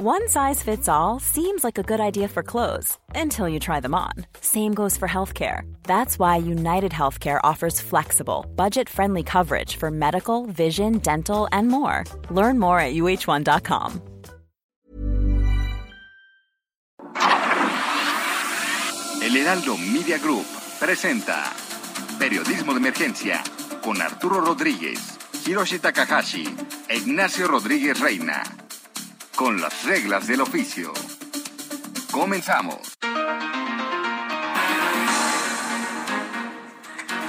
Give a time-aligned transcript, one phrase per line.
[0.00, 3.96] One size fits all seems like a good idea for clothes until you try them
[3.96, 4.12] on.
[4.40, 5.62] Same goes for healthcare.
[5.82, 12.04] That's why United Healthcare offers flexible, budget friendly coverage for medical, vision, dental, and more.
[12.30, 14.00] Learn more at uh1.com.
[19.20, 20.46] El Heraldo Media Group
[20.78, 21.52] presenta
[22.20, 23.42] Periodismo de Emergencia
[23.82, 26.46] con Arturo Rodríguez, Hiroshi Takahashi
[26.88, 28.67] e Ignacio Rodríguez Reina.
[29.38, 30.92] Con las reglas del oficio.
[32.10, 32.98] Comenzamos.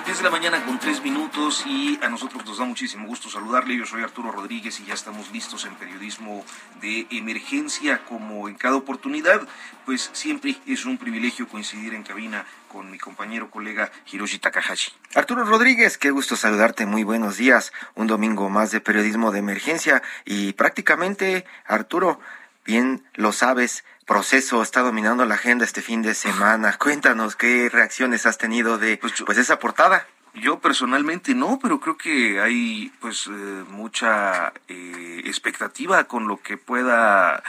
[0.05, 3.77] 10 de la mañana con 3 minutos y a nosotros nos da muchísimo gusto saludarle.
[3.77, 6.43] Yo soy Arturo Rodríguez y ya estamos listos en periodismo
[6.81, 9.47] de emergencia como en cada oportunidad.
[9.85, 14.93] Pues siempre es un privilegio coincidir en cabina con mi compañero colega Hiroshi Takahashi.
[15.15, 17.73] Arturo Rodríguez, qué gusto saludarte, muy buenos días.
[17.95, 22.19] Un domingo más de periodismo de emergencia y prácticamente, Arturo,
[22.65, 26.77] bien lo sabes, proceso está dominando la agenda este fin de semana.
[26.79, 30.07] Cuéntanos qué reacciones has tenido de pues, pues esa portada.
[30.35, 33.31] Yo personalmente no, pero creo que hay pues eh,
[33.69, 37.41] mucha eh, expectativa con lo que pueda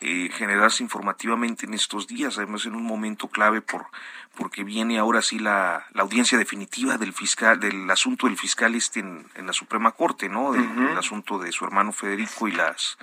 [0.00, 3.86] eh, generarse informativamente en estos días, además en un momento clave por
[4.38, 9.00] porque viene ahora sí la, la audiencia definitiva del fiscal del asunto del fiscal este
[9.00, 10.52] en, en la Suprema Corte, ¿no?
[10.52, 12.98] Del, del asunto de su hermano Federico y las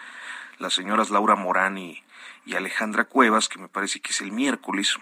[0.60, 2.02] las señoras Laura Morán y,
[2.46, 4.98] y Alejandra Cuevas, que me parece que es el miércoles.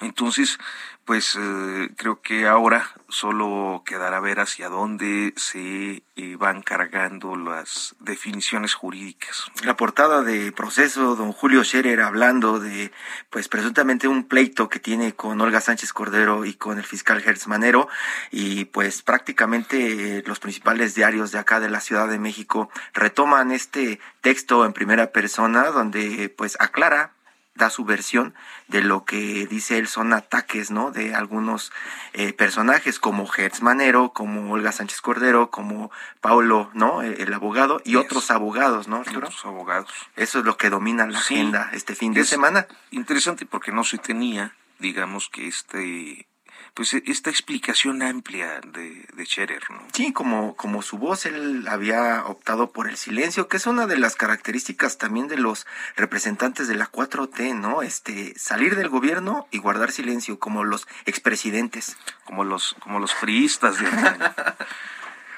[0.00, 0.58] Entonces,
[1.04, 7.96] pues eh, creo que ahora solo quedará ver hacia dónde se eh, van cargando las
[7.98, 9.46] definiciones jurídicas.
[9.64, 12.92] La portada de proceso, don Julio Scherer hablando de,
[13.30, 17.48] pues presuntamente un pleito que tiene con Olga Sánchez Cordero y con el fiscal Gertz
[17.48, 17.88] Manero,
[18.30, 23.50] y pues prácticamente eh, los principales diarios de acá de la Ciudad de México retoman
[23.50, 27.12] este texto en primera persona donde pues aclara
[27.54, 28.34] da su versión
[28.68, 30.90] de lo que dice él son ataques, ¿no?
[30.90, 31.70] De algunos
[32.14, 35.90] eh, personajes como Hertz Manero, como Olga Sánchez Cordero, como
[36.20, 37.02] Paulo, ¿no?
[37.02, 39.00] El abogado y otros abogados, ¿no?
[39.00, 39.90] Otros abogados.
[40.16, 41.34] Eso es lo que domina la Sí.
[41.34, 42.66] agenda este fin de Es semana.
[42.90, 46.26] Interesante porque no se tenía, digamos que este,
[46.74, 49.82] pues esta explicación amplia de, de Scherer, ¿no?
[49.92, 53.98] Sí, como, como su voz, él había optado por el silencio, que es una de
[53.98, 55.66] las características también de los
[55.96, 57.82] representantes de la 4T, ¿no?
[57.82, 61.96] Este, salir del gobierno y guardar silencio, como los expresidentes.
[62.24, 63.86] como los, como los priistas de.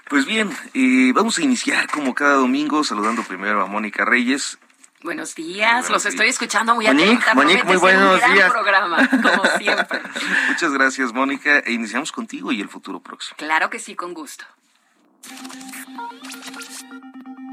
[0.08, 4.58] Pues bien, eh, vamos a iniciar como cada domingo saludando primero a Mónica Reyes.
[5.04, 6.14] Buenos días, Buenos los días.
[6.14, 7.34] estoy escuchando muy Monique, atenta.
[7.34, 8.50] Monique, muy un buenos gran días.
[8.50, 10.00] programa, como siempre.
[10.48, 13.36] Muchas gracias, Mónica, e iniciamos contigo y el futuro próximo.
[13.36, 14.46] Claro que sí, con gusto.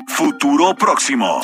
[0.07, 1.41] Futuro próximo.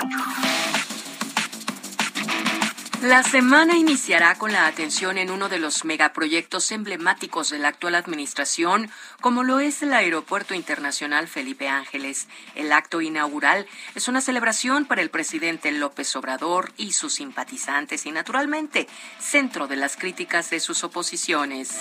[3.01, 7.93] La semana iniciará con la atención en uno de los megaproyectos emblemáticos de la actual
[7.93, 8.89] administración,
[9.21, 12.27] como lo es el Aeropuerto Internacional Felipe Ángeles.
[12.55, 18.11] El acto inaugural es una celebración para el presidente López Obrador y sus simpatizantes y,
[18.11, 18.87] naturalmente,
[19.19, 21.77] centro de las críticas de sus oposiciones.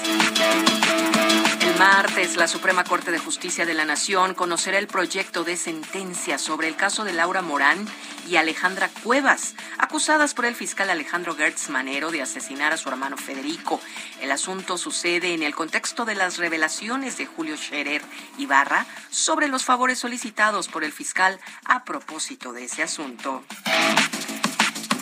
[1.78, 6.68] Martes, la Suprema Corte de Justicia de la Nación conocerá el proyecto de sentencia sobre
[6.68, 7.86] el caso de Laura Morán
[8.26, 13.16] y Alejandra Cuevas, acusadas por el fiscal Alejandro Gertz Manero de asesinar a su hermano
[13.16, 13.80] Federico.
[14.20, 18.02] El asunto sucede en el contexto de las revelaciones de Julio Scherer
[18.38, 23.44] Ibarra sobre los favores solicitados por el fiscal a propósito de ese asunto.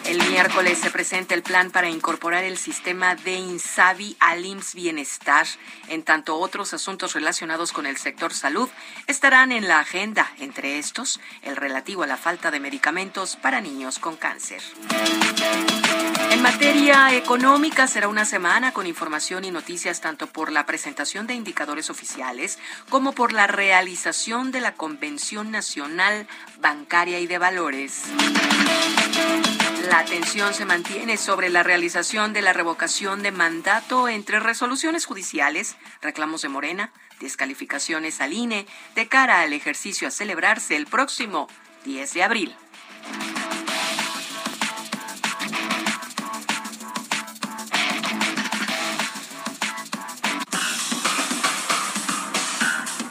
[0.05, 5.47] El miércoles se presenta el plan para incorporar el sistema de Insabi al IMSS Bienestar.
[5.89, 8.69] En tanto, otros asuntos relacionados con el sector salud
[9.07, 13.99] estarán en la agenda, entre estos el relativo a la falta de medicamentos para niños
[13.99, 14.63] con cáncer.
[16.31, 21.35] En materia económica será una semana con información y noticias tanto por la presentación de
[21.35, 22.59] indicadores oficiales
[22.91, 26.27] como por la realización de la Convención Nacional
[26.61, 28.03] Bancaria y de Valores.
[29.91, 35.77] La atención se mantiene sobre la realización de la revocación de mandato entre resoluciones judiciales,
[36.01, 41.49] reclamos de Morena, descalificaciones al INE, de cara al ejercicio a celebrarse el próximo
[41.85, 42.57] 10 de abril.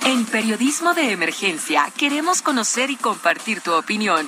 [0.06, 4.28] En Periodismo de Emergencia queremos conocer y compartir tu opinión.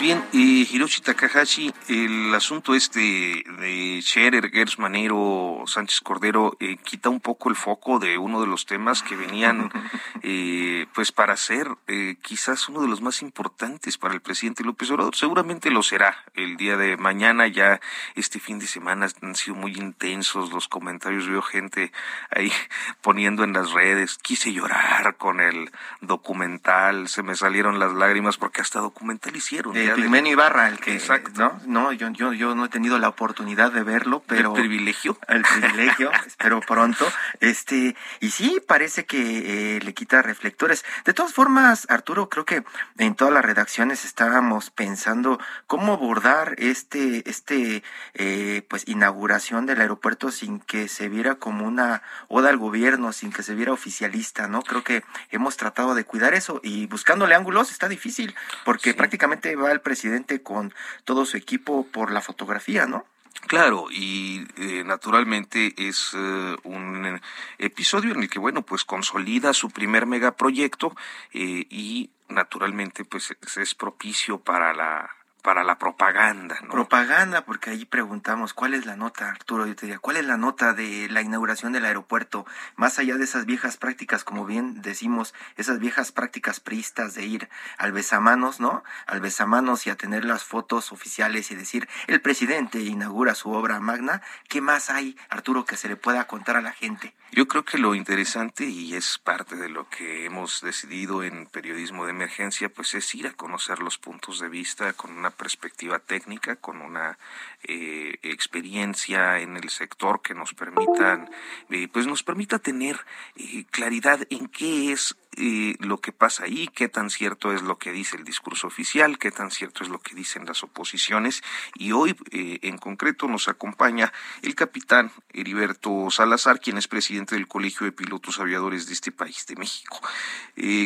[0.00, 7.10] Bien, eh, Hiroshi Takahashi, el asunto este de Scherer, Gers Manero, Sánchez Cordero, eh, quita
[7.10, 9.70] un poco el foco de uno de los temas que venían,
[10.22, 14.90] eh, pues para ser eh, quizás uno de los más importantes para el presidente López
[14.90, 15.14] Obrador.
[15.14, 17.80] Seguramente lo será el día de mañana, ya
[18.14, 21.92] este fin de semana han sido muy intensos los comentarios, veo gente
[22.30, 22.50] ahí
[23.02, 25.70] poniendo en las redes, quise llorar con el
[26.00, 31.40] documental, se me salieron las lágrimas porque hasta documental hicieron de Ibarra, el que, Exacto.
[31.40, 31.60] ¿no?
[31.66, 34.54] No, yo, yo, yo no he tenido la oportunidad de verlo, pero...
[34.54, 35.18] El privilegio.
[35.28, 37.06] El privilegio, espero pronto.
[37.40, 40.84] Este, y sí, parece que eh, le quita reflectores.
[41.04, 42.64] De todas formas, Arturo, creo que
[42.98, 47.82] en todas las redacciones estábamos pensando cómo abordar este, este,
[48.14, 53.32] eh, pues, inauguración del aeropuerto sin que se viera como una oda al gobierno, sin
[53.32, 54.62] que se viera oficialista, ¿no?
[54.62, 58.34] Creo que hemos tratado de cuidar eso y buscándole ángulos está difícil,
[58.64, 60.72] porque prácticamente va el presidente con
[61.04, 63.04] todo su equipo por la fotografía, ¿no?
[63.46, 67.20] Claro, y eh, naturalmente es eh, un
[67.58, 70.94] episodio en el que, bueno, pues consolida su primer megaproyecto
[71.32, 75.10] eh, y naturalmente pues es propicio para la
[75.40, 76.70] para la propaganda, ¿no?
[76.70, 79.66] Propaganda, porque ahí preguntamos, ¿cuál es la nota, Arturo?
[79.66, 82.46] Yo te diría, ¿cuál es la nota de la inauguración del aeropuerto?
[82.76, 87.48] Más allá de esas viejas prácticas, como bien decimos, esas viejas prácticas priistas de ir
[87.78, 88.84] al besamanos, ¿no?
[89.06, 93.80] Al besamanos y a tener las fotos oficiales y decir, el presidente inaugura su obra
[93.80, 97.14] magna, ¿qué más hay, Arturo, que se le pueda contar a la gente?
[97.32, 102.04] Yo creo que lo interesante, y es parte de lo que hemos decidido en periodismo
[102.04, 106.56] de emergencia, pues es ir a conocer los puntos de vista con una perspectiva técnica,
[106.56, 107.18] con una
[107.62, 111.30] eh, experiencia en el sector que nos permitan,
[111.70, 112.98] eh, pues nos permita tener
[113.36, 117.92] eh, claridad en qué es lo que pasa ahí, qué tan cierto es lo que
[117.92, 121.42] dice el discurso oficial, qué tan cierto es lo que dicen las oposiciones.
[121.74, 124.12] Y hoy, en concreto, nos acompaña
[124.42, 129.46] el capitán Heriberto Salazar, quien es presidente del Colegio de Pilotos Aviadores de este país,
[129.46, 130.00] de México.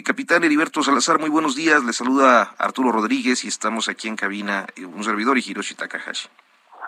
[0.05, 1.85] capitán Heriberto Salazar, muy buenos días.
[1.85, 6.29] Le saluda Arturo Rodríguez y estamos aquí en cabina, un servidor y Hiroshi Takahashi.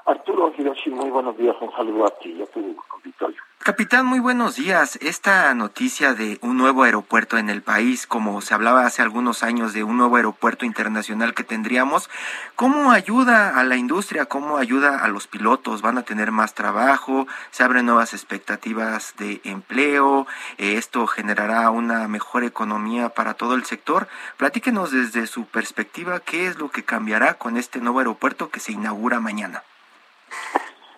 [0.07, 3.46] Arturo Hiroshi, muy buenos días, un saludo a ti y a tu auditorio.
[3.67, 4.97] Capitán, muy buenos días.
[5.03, 9.73] Esta noticia de un nuevo aeropuerto en el país, como se hablaba hace algunos años
[9.73, 12.09] de un nuevo aeropuerto internacional que tendríamos,
[12.55, 14.27] ¿cómo ayuda a la industria?
[14.27, 15.83] ¿Cómo ayuda a los pilotos?
[15.83, 17.27] ¿Van a tener más trabajo?
[17.51, 20.29] ¿Se abren nuevas expectativas de empleo?
[20.59, 24.07] Eh, ¿Esto generará una mejor economía para todo el sector?
[24.37, 28.71] Platíquenos desde su perspectiva qué es lo que cambiará con este nuevo aeropuerto que se
[28.71, 29.65] inaugura mañana.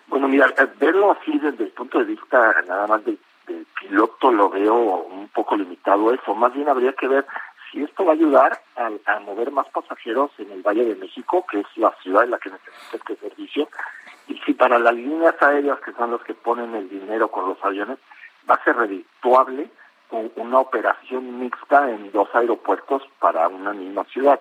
[0.09, 3.19] Bueno, mira, verlo así desde el punto de vista nada más del,
[3.79, 6.35] piloto lo veo un poco limitado eso.
[6.35, 7.25] Más bien habría que ver
[7.71, 11.59] si esto va a ayudar a, mover más pasajeros en el Valle de México, que
[11.59, 13.69] es la ciudad en la que necesita este servicio,
[14.27, 17.63] y si para las líneas aéreas, que son los que ponen el dinero con los
[17.63, 17.97] aviones,
[18.49, 19.69] va a ser redituable
[20.35, 24.39] una operación mixta en dos aeropuertos para una misma ciudad,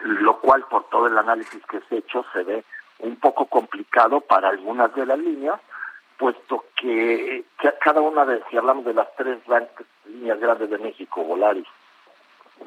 [0.00, 2.64] lo cual por todo el análisis que se ha hecho se ve
[3.02, 5.60] un poco complicado para algunas de las líneas,
[6.18, 7.44] puesto que,
[7.80, 9.38] cada una de, si hablamos de las tres
[10.06, 11.66] líneas grandes de México, Volaris,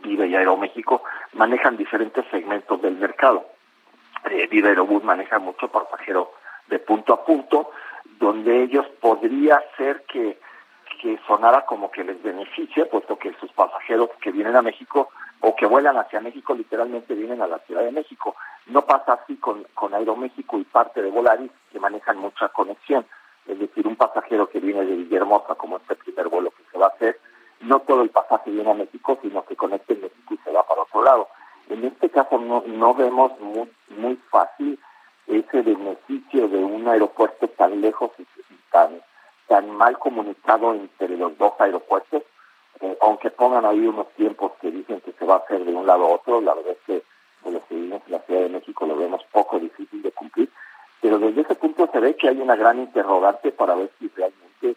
[0.02, 1.04] Vive y Aeroméxico,
[1.34, 3.46] manejan diferentes segmentos del mercado.
[4.30, 6.32] Eh, Vive Aerobús maneja mucho pasajero
[6.68, 7.72] de punto a punto,
[8.18, 10.40] donde ellos podría ser que,
[11.02, 15.10] que sonara como que les beneficia, puesto que sus pasajeros que vienen a México
[15.46, 18.34] o que vuelan hacia México literalmente vienen a la Ciudad de México.
[18.68, 23.06] No pasa así con, con Aeroméxico y parte de Volaris, que manejan mucha conexión.
[23.46, 26.86] Es decir, un pasajero que viene de Villahermosa, como este primer vuelo que se va
[26.86, 27.20] a hacer,
[27.60, 30.66] no todo el pasaje viene a México, sino que conecta en México y se va
[30.66, 31.28] para otro lado.
[31.68, 34.80] En este caso no, no vemos muy, muy fácil
[35.28, 39.02] ese beneficio de un aeropuerto tan lejos y tan,
[39.48, 42.24] tan mal comunicado entre los dos aeropuertos
[42.84, 46.06] eh, aunque pongan ahí unos tiempos que dicen que va a hacer de un lado
[46.06, 47.04] a otro, la verdad es que
[47.50, 50.50] los que vivimos en la Ciudad de México lo vemos poco difícil de cumplir,
[51.02, 54.76] pero desde ese punto se ve que hay una gran interrogante para ver si realmente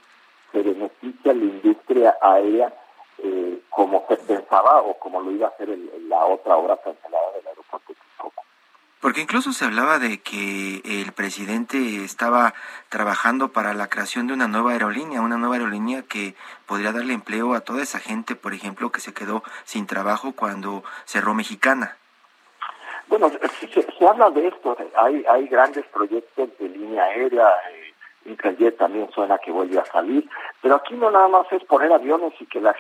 [0.52, 2.72] se beneficia la industria aérea
[3.18, 5.68] eh, como se pensaba o como lo iba a hacer
[6.08, 8.06] la otra obra cancelada del aeropuerto de
[9.06, 12.54] porque incluso se hablaba de que el presidente estaba
[12.88, 16.34] trabajando para la creación de una nueva aerolínea, una nueva aerolínea que
[16.66, 20.84] podría darle empleo a toda esa gente, por ejemplo, que se quedó sin trabajo cuando
[21.04, 21.96] cerró Mexicana.
[23.08, 29.08] Bueno, se, habla de esto, hay, hay grandes proyectos de línea aérea, eh, Interjet también
[29.12, 30.28] suena que vuelve a salir,
[30.60, 32.74] pero aquí no nada más es poner aviones y que, la,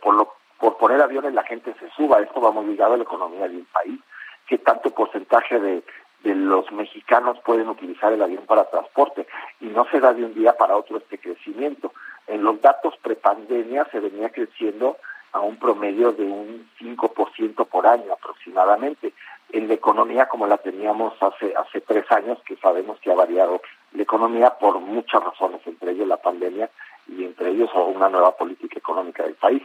[0.00, 3.02] por, lo, por poner aviones la gente se suba, esto va muy ligado a la
[3.02, 4.00] economía de un país
[4.46, 5.82] qué tanto porcentaje de,
[6.22, 9.26] de los mexicanos pueden utilizar el avión para transporte
[9.60, 11.92] y no se da de un día para otro este crecimiento.
[12.26, 14.96] En los datos prepandemia se venía creciendo
[15.32, 19.12] a un promedio de un 5% por año aproximadamente.
[19.50, 23.60] En la economía como la teníamos hace hace tres años, que sabemos que ha variado
[23.92, 26.70] la economía por muchas razones, entre ellos la pandemia
[27.08, 29.62] y entre ellos una nueva política económica del país.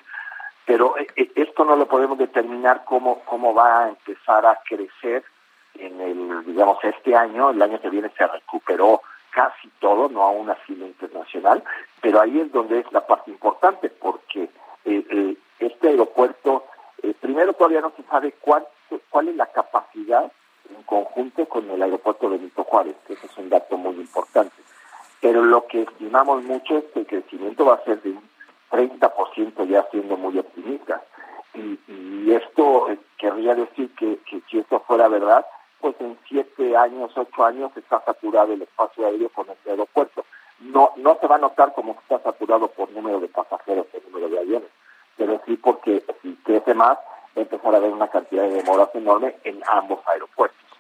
[0.66, 5.24] Pero eh, eh, esto no lo podemos determinar cómo, cómo va a empezar a crecer
[5.80, 10.50] en el, digamos, este año, el año que viene se recuperó casi todo, no aún
[10.50, 11.64] así lo internacional,
[12.02, 14.50] pero ahí es donde es la parte importante, porque
[14.86, 16.66] eh, este aeropuerto,
[17.22, 18.66] primero todavía no se sabe cuál,
[19.10, 20.32] cuál es la capacidad
[20.76, 24.56] en conjunto con el aeropuerto Benito Juárez, que ese es un dato muy importante.
[25.22, 28.30] Pero lo que estimamos mucho es que el crecimiento va a ser de un
[28.72, 31.04] 30% ya siendo muy optimista.
[31.54, 34.20] Y, y esto eh, querría decir que,
[34.50, 35.46] si esto fuera verdad,
[35.80, 40.26] pues en siete años, ocho años está saturado el espacio aéreo con este aeropuerto.
[40.60, 44.30] No, no se va a notar como está saturado por número de pasajeros, por número
[44.30, 44.70] de aviones,
[45.16, 46.98] pero sí porque si crece más,
[47.36, 50.27] empezar a haber una cantidad de demoras enorme en ambos aeropuertos.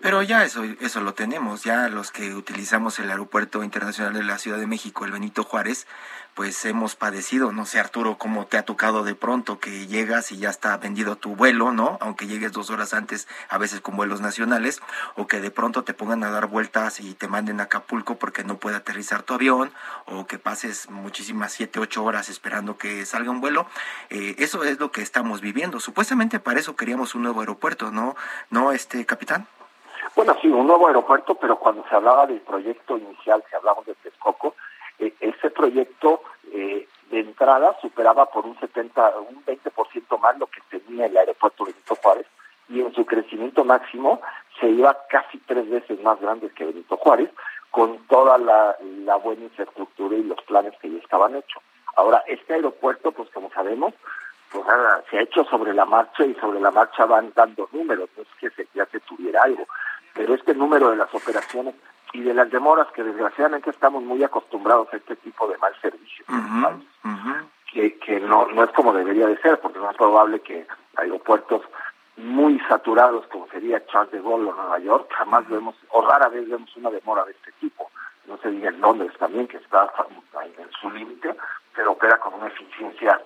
[0.07, 4.37] Pero ya eso, eso lo tenemos, ya los que utilizamos el Aeropuerto Internacional de la
[4.37, 5.85] Ciudad de México, el Benito Juárez,
[6.33, 10.37] pues hemos padecido, no sé Arturo, cómo te ha tocado de pronto que llegas y
[10.37, 11.97] ya está vendido tu vuelo, ¿no?
[11.99, 14.79] Aunque llegues dos horas antes, a veces con vuelos nacionales,
[15.15, 18.45] o que de pronto te pongan a dar vueltas y te manden a Acapulco porque
[18.45, 19.73] no puede aterrizar tu avión,
[20.05, 23.67] o que pases muchísimas siete, ocho horas esperando que salga un vuelo.
[24.09, 25.81] Eh, eso es lo que estamos viviendo.
[25.81, 28.15] Supuestamente para eso queríamos un nuevo aeropuerto, ¿no?
[28.49, 29.47] ¿No, este capitán?
[30.17, 33.93] Bueno, sí, un nuevo aeropuerto, pero cuando se hablaba del proyecto inicial, que hablamos de
[33.93, 34.55] Texcoco,
[34.97, 40.59] eh, ese proyecto eh, de entrada superaba por un 70, un 20% más lo que
[40.71, 42.25] tenía el aeropuerto Benito Juárez
[42.67, 44.19] y en su crecimiento máximo
[44.59, 47.29] se iba casi tres veces más grande que Benito Juárez,
[47.69, 48.75] con toda la,
[49.17, 51.61] buena infraestructura y los planes que ya estaban hechos.
[51.95, 53.93] Ahora, este aeropuerto, pues como sabemos,
[54.51, 58.09] pues nada, se ha hecho sobre la marcha y sobre la marcha van dando números,
[58.17, 59.67] no es que se, ya se tuviera algo
[60.17, 61.75] pero este número de las operaciones
[62.11, 66.25] y de las demoras, que desgraciadamente estamos muy acostumbrados a este tipo de mal servicio,
[67.71, 71.61] que, que no, no es como debería de ser, porque no es probable que aeropuertos
[72.15, 76.49] muy saturados como sería Charles de Gaulle o Nueva York, jamás vemos, o rara vez
[76.49, 77.91] vemos una demora de este tipo.
[78.25, 79.89] No se diga en Londres también, que está
[80.57, 81.35] en su límite,
[81.75, 83.21] pero opera con una eficiencia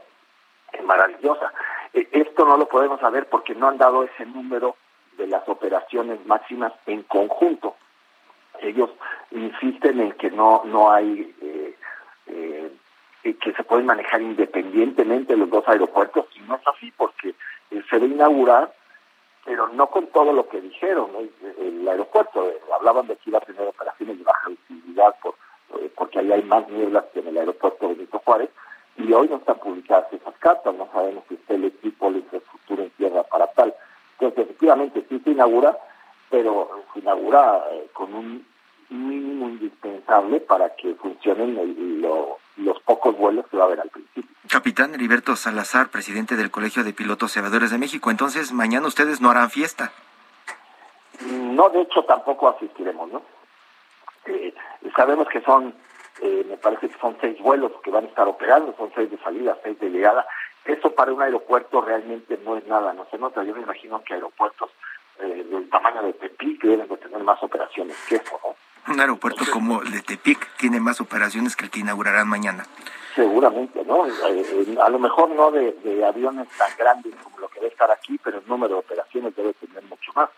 [0.83, 1.53] maravillosa.
[1.93, 4.75] E, esto no lo podemos saber porque no han dado ese número
[5.21, 7.75] de las operaciones máximas en conjunto.
[8.59, 8.89] Ellos
[9.29, 11.75] insisten en que no no hay eh,
[12.27, 12.71] eh,
[13.23, 17.35] que se pueden manejar independientemente los dos aeropuertos y no es así porque
[17.69, 18.73] eh, se va a inaugurar
[19.45, 21.09] pero no con todo lo que dijeron
[21.59, 25.35] el, aeropuerto hablaban de que iba a tener operaciones de baja visibilidad por,
[25.95, 28.49] porque ahí hay más nieblas que en el aeropuerto de Benito Juárez
[28.97, 32.83] y hoy no están publicadas esas cartas no sabemos si está el equipo la infraestructura
[32.83, 33.73] en tierra para tal
[34.21, 35.77] entonces, efectivamente, sí se inaugura,
[36.29, 38.45] pero se inaugura eh, con un
[38.89, 42.01] mínimo indispensable para que funcionen
[42.57, 44.29] los pocos vuelos que va a haber al principio.
[44.47, 49.31] Capitán Heriberto Salazar, presidente del Colegio de Pilotos Cebadores de México, entonces mañana ustedes no
[49.31, 49.91] harán fiesta.
[51.25, 53.21] No, de hecho tampoco asistiremos, ¿no?
[54.25, 54.53] Eh,
[54.95, 55.73] sabemos que son,
[56.21, 59.17] eh, me parece que son seis vuelos que van a estar operando, son seis de
[59.19, 60.27] salida, seis de llegada,
[60.65, 63.43] eso para un aeropuerto realmente no es nada, no se nota.
[63.43, 64.69] Yo me imagino que aeropuertos
[65.19, 68.55] eh, del tamaño de Tepic deben de tener más operaciones que eso, ¿no?
[68.91, 72.65] Un aeropuerto como el de Tepic tiene más operaciones que el que inaugurarán mañana.
[73.15, 74.07] Seguramente, ¿no?
[74.07, 77.91] Eh, eh, a lo mejor no de, aviones tan grandes como lo que debe estar
[77.91, 80.29] aquí, pero el número de operaciones debe tener mucho más.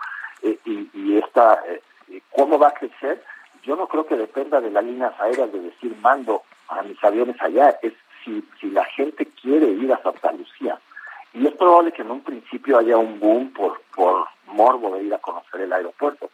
[0.41, 1.63] y, y esta,
[2.31, 3.23] ¿cómo va a crecer?
[3.63, 7.35] Yo no creo que dependa de las líneas aéreas de decir mando a mis aviones
[7.41, 10.79] allá, es si, si la gente quiere ir a Santa Lucía.
[11.33, 15.13] Y es probable que en un principio haya un boom por, por morbo de ir
[15.13, 16.29] a conocer el aeropuerto,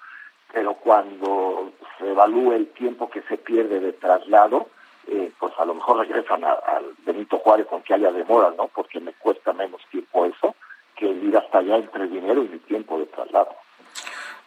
[0.51, 4.67] pero cuando se evalúe el tiempo que se pierde de traslado,
[5.07, 8.67] eh, pues a lo mejor regresan al Benito Juárez aunque haya demora, ¿no?
[8.67, 10.55] Porque me cuesta menos tiempo eso
[10.95, 13.55] que ir hasta allá entre dinero y mi tiempo de traslado.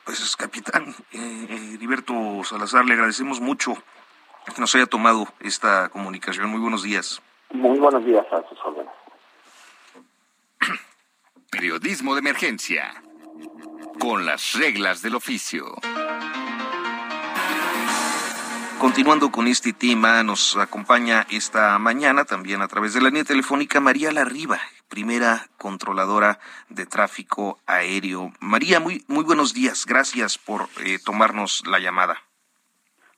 [0.04, 2.12] Pues capitán eh, Heriberto
[2.44, 3.74] Salazar, le agradecemos mucho
[4.54, 6.50] que nos haya tomado esta comunicación.
[6.50, 7.22] Muy buenos días.
[7.52, 8.92] Muy buenos días a sus órdenes.
[11.50, 13.02] Periodismo de emergencia.
[13.98, 15.66] Con las reglas del oficio.
[18.78, 23.80] Continuando con este tema, nos acompaña esta mañana también a través de la línea telefónica
[23.80, 28.32] María Larriba, primera controladora de tráfico aéreo.
[28.40, 29.84] María, muy, muy buenos días.
[29.86, 32.22] Gracias por eh, tomarnos la llamada.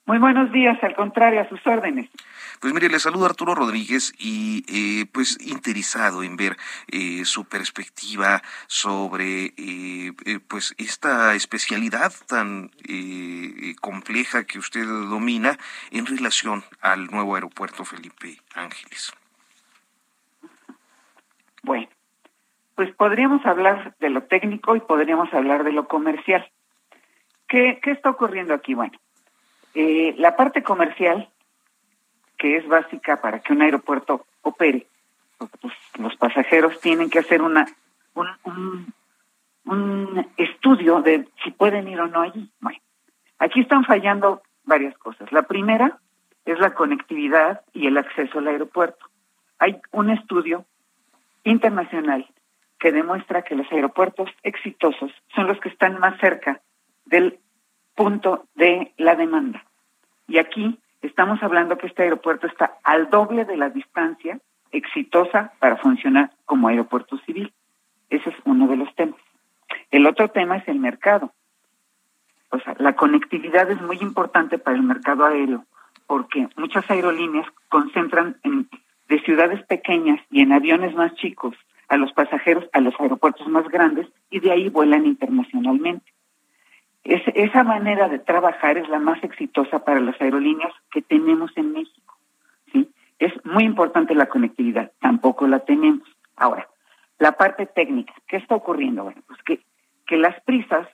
[0.06, 2.10] Muy buenos días, al contrario, a sus órdenes.
[2.60, 6.56] Pues mire, le saludo a Arturo Rodríguez y eh, pues interesado en ver
[6.88, 10.12] eh, su perspectiva sobre eh,
[10.46, 12.70] pues esta especialidad tan
[13.80, 15.56] compleja que usted domina
[15.90, 19.10] en relación al nuevo aeropuerto Felipe Ángeles.
[21.62, 21.88] Bueno,
[22.74, 26.46] pues podríamos hablar de lo técnico y podríamos hablar de lo comercial.
[27.48, 28.74] ¿Qué, qué está ocurriendo aquí?
[28.74, 28.98] Bueno,
[29.74, 31.28] eh, la parte comercial,
[32.38, 34.86] que es básica para que un aeropuerto opere,
[35.60, 37.66] pues, los pasajeros tienen que hacer una
[38.14, 38.92] un,
[39.64, 42.50] un, estudio de si pueden ir o no allí.
[42.60, 42.78] Bueno,
[43.38, 45.30] aquí están fallando varias cosas.
[45.32, 45.98] La primera
[46.44, 49.06] es la conectividad y el acceso al aeropuerto.
[49.58, 50.64] Hay un estudio
[51.42, 52.28] internacional
[52.78, 56.60] que demuestra que los aeropuertos exitosos son los que están más cerca
[57.06, 57.38] del
[57.94, 59.64] punto de la demanda.
[60.26, 64.38] Y aquí estamos hablando que este aeropuerto está al doble de la distancia
[64.72, 67.52] exitosa para funcionar como aeropuerto civil.
[68.10, 69.20] Ese es uno de los temas.
[69.90, 71.32] El otro tema es el mercado.
[72.50, 75.64] O sea, la conectividad es muy importante para el mercado aéreo
[76.06, 78.68] porque muchas aerolíneas concentran en,
[79.08, 81.56] de ciudades pequeñas y en aviones más chicos
[81.88, 86.13] a los pasajeros a los aeropuertos más grandes y de ahí vuelan internacionalmente
[87.04, 92.16] esa manera de trabajar es la más exitosa para las aerolíneas que tenemos en México.
[92.72, 92.90] ¿sí?
[93.18, 96.08] Es muy importante la conectividad, tampoco la tenemos.
[96.36, 96.66] Ahora,
[97.18, 99.04] la parte técnica, ¿qué está ocurriendo?
[99.04, 99.60] Bueno, pues que,
[100.06, 100.88] que las prisas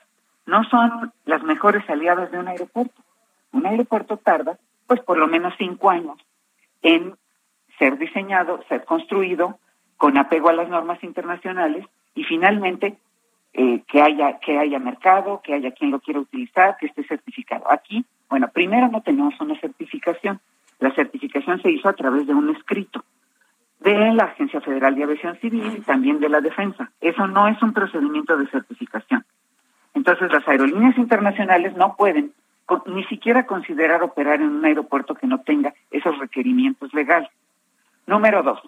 [0.45, 3.01] no son las mejores aliadas de un aeropuerto.
[3.53, 6.17] Un aeropuerto tarda, pues por lo menos cinco años
[6.81, 7.15] en
[7.77, 9.59] ser diseñado, ser construido,
[9.97, 12.97] con apego a las normas internacionales y finalmente
[13.53, 17.69] eh, que haya que haya mercado, que haya quien lo quiera utilizar, que esté certificado.
[17.69, 20.39] Aquí, bueno, primero no tenemos una certificación.
[20.79, 23.03] La certificación se hizo a través de un escrito
[23.81, 26.91] de la Agencia Federal de Aviación Civil y también de la Defensa.
[27.01, 29.25] Eso no es un procedimiento de certificación.
[29.93, 32.31] Entonces, las aerolíneas internacionales no pueden
[32.85, 37.29] ni siquiera considerar operar en un aeropuerto que no tenga esos requerimientos legales.
[38.07, 38.61] Número dos,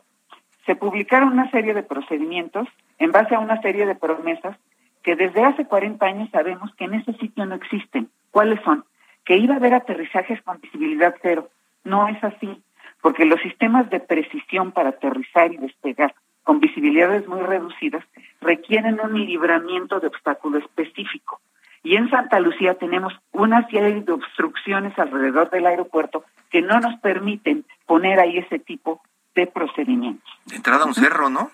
[0.66, 2.68] se publicaron una serie de procedimientos
[3.00, 4.58] en base a una serie de promesas
[5.04, 8.10] que desde hace 40 años sabemos que en ese sitio no existen.
[8.32, 8.86] ¿Cuáles son?
[9.26, 11.50] Que iba a haber aterrizajes con visibilidad cero.
[11.84, 12.64] No es así,
[13.02, 18.04] porque los sistemas de precisión para aterrizar y despegar con visibilidades muy reducidas
[18.42, 21.40] requieren un libramiento de obstáculo específico.
[21.84, 26.98] Y en Santa Lucía tenemos una serie de obstrucciones alrededor del aeropuerto que no nos
[27.02, 29.02] permiten poner ahí ese tipo
[29.36, 30.30] de procedimientos.
[30.46, 31.52] De entrada a un cerro, ¿no?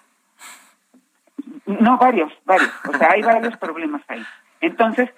[1.65, 2.69] No, varios, varios.
[2.87, 4.23] O sea, hay varios problemas ahí.
[4.61, 5.09] Entonces,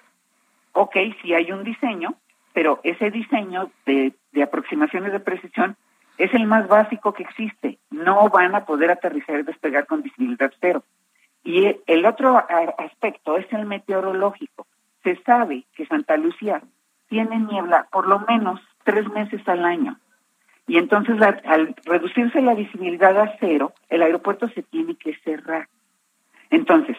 [0.72, 2.14] ok, sí hay un diseño,
[2.52, 5.76] pero ese diseño de, de aproximaciones de precisión
[6.18, 7.78] es el más básico que existe.
[7.90, 10.84] No van a poder aterrizar y despegar con visibilidad cero.
[11.44, 12.36] Y el otro
[12.78, 14.66] aspecto es el meteorológico.
[15.02, 16.62] Se sabe que Santa Lucía
[17.08, 19.98] tiene niebla por lo menos tres meses al año.
[20.68, 25.68] Y entonces, al reducirse la visibilidad a cero, el aeropuerto se tiene que cerrar.
[26.52, 26.98] Entonces,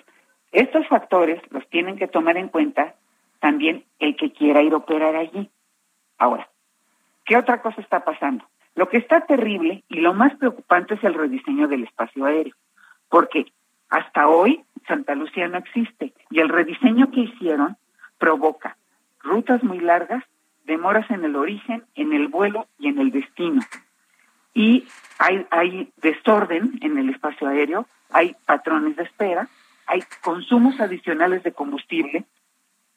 [0.51, 2.95] estos factores los tienen que tomar en cuenta
[3.39, 5.49] también el que quiera ir a operar allí.
[6.17, 6.49] Ahora,
[7.23, 8.43] ¿qué otra cosa está pasando?
[8.73, 12.55] Lo que está terrible y lo más preocupante es el rediseño del espacio aéreo,
[13.09, 13.45] porque
[13.89, 17.77] hasta hoy Santa Lucía no existe y el rediseño que hicieron
[18.17, 18.75] provoca
[19.19, 20.23] rutas muy largas,
[20.65, 23.61] demoras en el origen, en el vuelo y en el destino.
[24.55, 24.87] Y
[25.19, 29.47] hay, hay desorden en el espacio aéreo hay patrones de espera,
[29.87, 32.25] hay consumos adicionales de combustible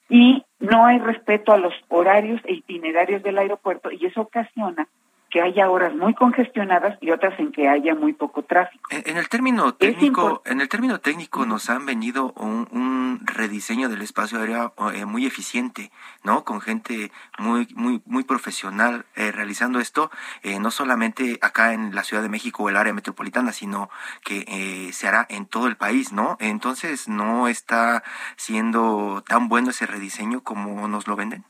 [0.08, 4.88] y no hay respeto a los horarios e itinerarios del aeropuerto y eso ocasiona
[5.30, 8.88] que haya horas muy congestionadas y otras en que haya muy poco tráfico.
[8.90, 14.38] En, el término técnico, en el término técnico nos han venido un, rediseño del espacio
[14.38, 15.90] aéreo eh, muy eficiente,
[16.22, 16.44] ¿no?
[16.44, 20.10] Con gente muy muy muy profesional eh, realizando esto,
[20.42, 23.90] eh, no solamente acá en la Ciudad de México o el área metropolitana, sino
[24.24, 26.36] que se hará en todo el país, ¿no?
[26.40, 28.02] Entonces no está
[28.36, 31.44] siendo tan bueno ese rediseño como nos lo venden.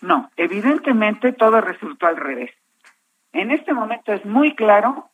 [0.00, 2.50] No, evidentemente todo resultó al revés.
[3.32, 5.10] En este momento es muy claro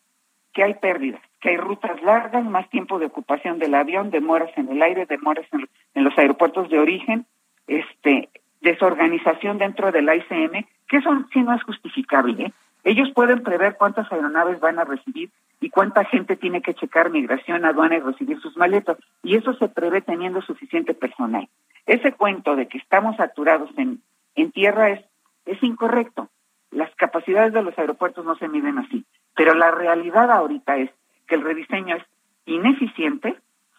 [0.53, 4.69] que hay pérdidas, que hay rutas largas, más tiempo de ocupación del avión, demoras en
[4.69, 7.27] el aire, demoras en, los aeropuertos de origen,
[7.67, 12.45] este, desorganización dentro del ICM, que eso sí no es justificable.
[12.45, 12.53] ¿eh?
[12.85, 17.65] Ellos pueden prever cuántas aeronaves van a recibir y cuánta gente tiene que checar migración,
[17.65, 18.99] aduana y recibir sus maletas.
[19.23, 21.49] Y eso se prevé teniendo suficiente personal.
[21.87, 24.03] Ese cuento de que estamos saturados en,
[24.37, 25.05] en tierra es,
[25.47, 26.29] es incorrecto.
[26.75, 29.05] Las capacidades de los aeropuertos no se miden así.
[29.35, 30.91] Pero la realidad ahorita es
[31.27, 32.05] que el rediseño es
[32.47, 33.37] ineficiente,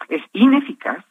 [0.09, 1.03] es ineficaz,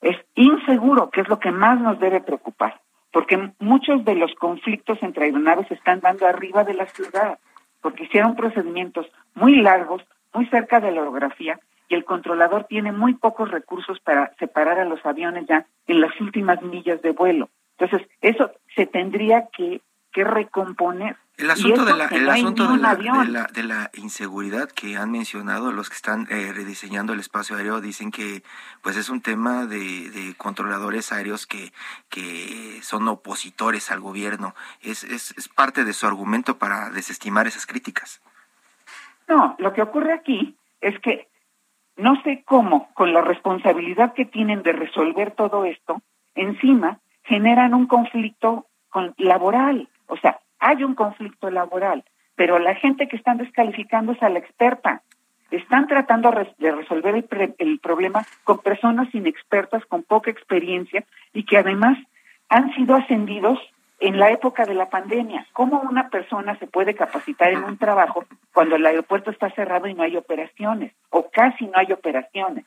[0.00, 2.80] es inseguro, que es lo que más nos debe preocupar,
[3.12, 7.38] porque muchos de los conflictos entre aeronaves están dando arriba de la ciudad
[7.82, 13.14] porque hicieron procedimientos muy largos, muy cerca de la orografía, y el controlador tiene muy
[13.14, 17.50] pocos recursos para separar a los aviones ya en las últimas millas de vuelo.
[17.76, 21.16] Entonces, eso se tendría que, que recomponer.
[21.38, 25.88] El asunto, de la, el asunto de la, de, la, inseguridad que han mencionado los
[25.88, 28.42] que están eh, rediseñando el espacio aéreo dicen que
[28.82, 31.72] pues es un tema de, de, controladores aéreos que,
[32.10, 34.54] que son opositores al gobierno.
[34.82, 38.20] Es, es, es parte de su argumento para desestimar esas críticas.
[39.26, 41.28] No, lo que ocurre aquí es que
[41.96, 46.02] no sé cómo, con la responsabilidad que tienen de resolver todo esto,
[46.34, 49.88] encima generan un conflicto con, laboral.
[50.12, 54.40] O sea, hay un conflicto laboral, pero la gente que están descalificando es a la
[54.40, 55.00] experta.
[55.50, 61.56] Están tratando de resolver el, el problema con personas inexpertas, con poca experiencia y que
[61.56, 61.96] además
[62.50, 63.58] han sido ascendidos
[64.00, 65.46] en la época de la pandemia.
[65.54, 69.94] ¿Cómo una persona se puede capacitar en un trabajo cuando el aeropuerto está cerrado y
[69.94, 72.66] no hay operaciones o casi no hay operaciones?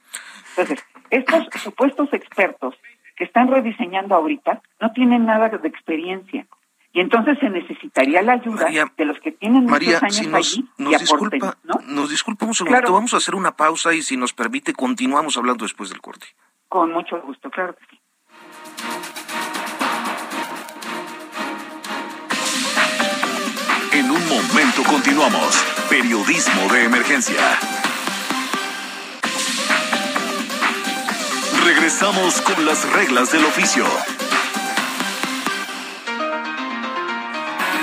[0.49, 2.73] Entonces, estos supuestos expertos
[3.15, 6.47] que están rediseñando ahorita no tienen nada de experiencia.
[6.95, 10.65] Y entonces se necesitaría la ayuda de los que tienen María, muchos años nos, allí
[10.77, 11.73] nos y disculpa, ¿no?
[11.87, 15.65] Nos disculpa un segundo, vamos a hacer una pausa y si nos permite continuamos hablando
[15.65, 16.25] después del corte.
[16.69, 17.99] Con mucho gusto, claro que sí.
[23.91, 25.65] En un momento continuamos.
[25.89, 27.41] Periodismo de emergencia.
[31.65, 33.83] Regresamos con las reglas del oficio.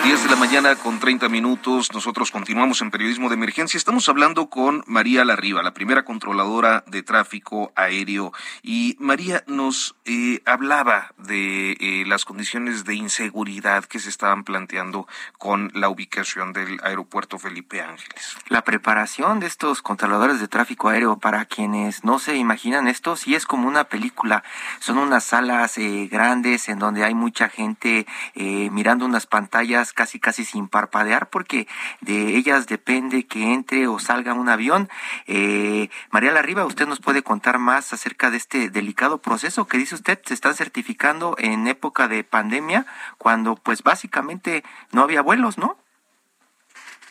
[0.04, 1.92] 10 de la mañana con 30 minutos.
[1.94, 3.78] Nosotros continuamos en periodismo de emergencia.
[3.78, 8.32] Estamos hablando con María Larriba, la primera controladora de tráfico aéreo.
[8.64, 15.06] Y María nos eh, hablaba de eh, las condiciones de inseguridad que se estaban planteando
[15.38, 18.36] con la ubicación del aeropuerto Felipe Ángeles.
[18.48, 23.36] La preparación de estos controladores de tráfico aéreo, para quienes no se imaginan esto, sí
[23.36, 24.42] es como una película.
[24.80, 30.44] Son unas salas eh, grandes en donde hay mucha gente mirando unas pantallas casi casi
[30.44, 31.66] sin parpadear porque
[32.00, 34.88] de ellas depende que entre o salga un avión.
[35.26, 39.94] Eh, María Larriba, usted nos puede contar más acerca de este delicado proceso que dice
[39.94, 42.87] usted se están certificando en época de pandemia
[43.18, 45.76] cuando pues básicamente no había vuelos, ¿no?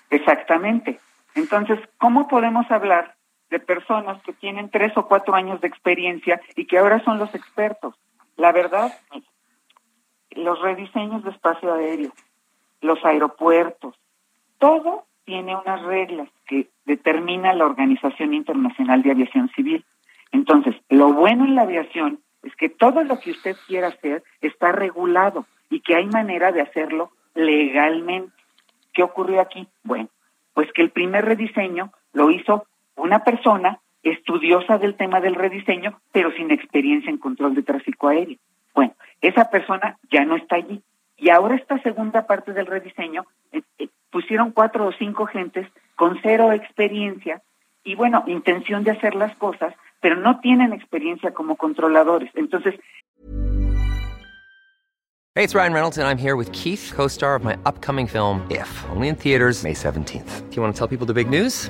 [0.10, 1.00] Exactamente.
[1.36, 3.16] Entonces, ¿cómo podemos hablar
[3.50, 7.34] de personas que tienen tres o cuatro años de experiencia y que ahora son los
[7.34, 7.96] expertos?
[8.38, 8.92] La verdad,
[10.32, 12.12] los rediseños de espacio aéreo,
[12.82, 13.96] los aeropuertos,
[14.58, 19.86] todo tiene unas reglas que determina la Organización Internacional de Aviación Civil.
[20.32, 24.72] Entonces, lo bueno en la aviación es que todo lo que usted quiera hacer está
[24.72, 28.34] regulado y que hay manera de hacerlo legalmente.
[28.94, 29.68] ¿Qué ocurrió aquí?
[29.84, 30.10] Bueno,
[30.54, 32.66] pues que el primer rediseño lo hizo
[32.96, 38.38] una persona estudiosa del tema del rediseño, pero sin experiencia en control de tráfico aéreo.
[38.74, 40.82] Bueno, esa persona ya no está allí.
[41.22, 46.20] Y ahora esta segunda parte del rediseño eh, eh, pusieron cuatro o cinco gentes con
[46.24, 47.44] cero experiencia
[47.84, 52.32] y bueno, intención de hacer las cosas, pero no tienen experiencia como controladores.
[52.34, 52.74] Entonces...
[55.36, 58.68] Hey, it's Ryan Reynolds and I'm here with Keith, co-star of my upcoming film If,
[58.90, 60.50] only in theaters May 17th.
[60.50, 61.70] Do you want to tell people the big news?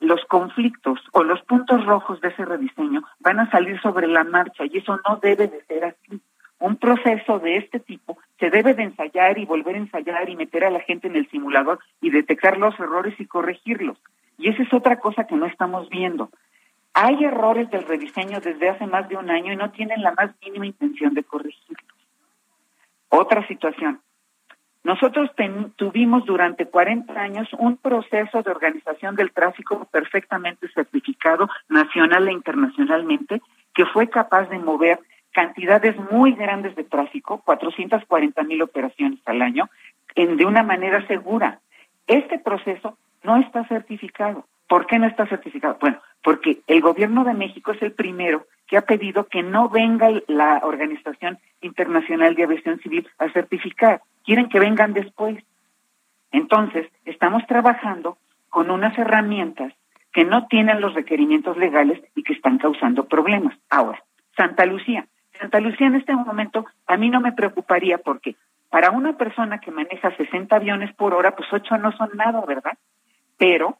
[0.00, 4.64] los conflictos o los puntos rojos de ese rediseño van a salir sobre la marcha
[4.64, 6.20] y eso no debe de ser así.
[6.58, 10.64] Un proceso de este tipo se debe de ensayar y volver a ensayar y meter
[10.64, 13.98] a la gente en el simulador y detectar los errores y corregirlos.
[14.38, 16.30] Y esa es otra cosa que no estamos viendo.
[16.94, 20.30] Hay errores del rediseño desde hace más de un año y no tienen la más
[20.42, 21.86] mínima intención de corregirlos.
[23.10, 24.00] Otra situación.
[24.86, 25.32] Nosotros
[25.74, 33.42] tuvimos durante 40 años un proceso de organización del tráfico perfectamente certificado nacional e internacionalmente
[33.74, 35.00] que fue capaz de mover
[35.32, 39.68] cantidades muy grandes de tráfico, 440 mil operaciones al año,
[40.14, 41.58] en, de una manera segura.
[42.06, 44.46] Este proceso no está certificado.
[44.68, 45.78] ¿Por qué no está certificado?
[45.80, 50.10] Bueno, porque el gobierno de México es el primero que ha pedido que no venga
[50.28, 54.00] la Organización Internacional de Aviación Civil a certificar.
[54.26, 55.42] Quieren que vengan después.
[56.32, 58.18] Entonces, estamos trabajando
[58.50, 59.72] con unas herramientas
[60.12, 63.56] que no tienen los requerimientos legales y que están causando problemas.
[63.70, 64.02] Ahora,
[64.36, 65.06] Santa Lucía.
[65.38, 68.34] Santa Lucía en este momento a mí no me preocuparía porque
[68.70, 72.76] para una persona que maneja 60 aviones por hora, pues 8 no son nada, ¿verdad?
[73.38, 73.78] Pero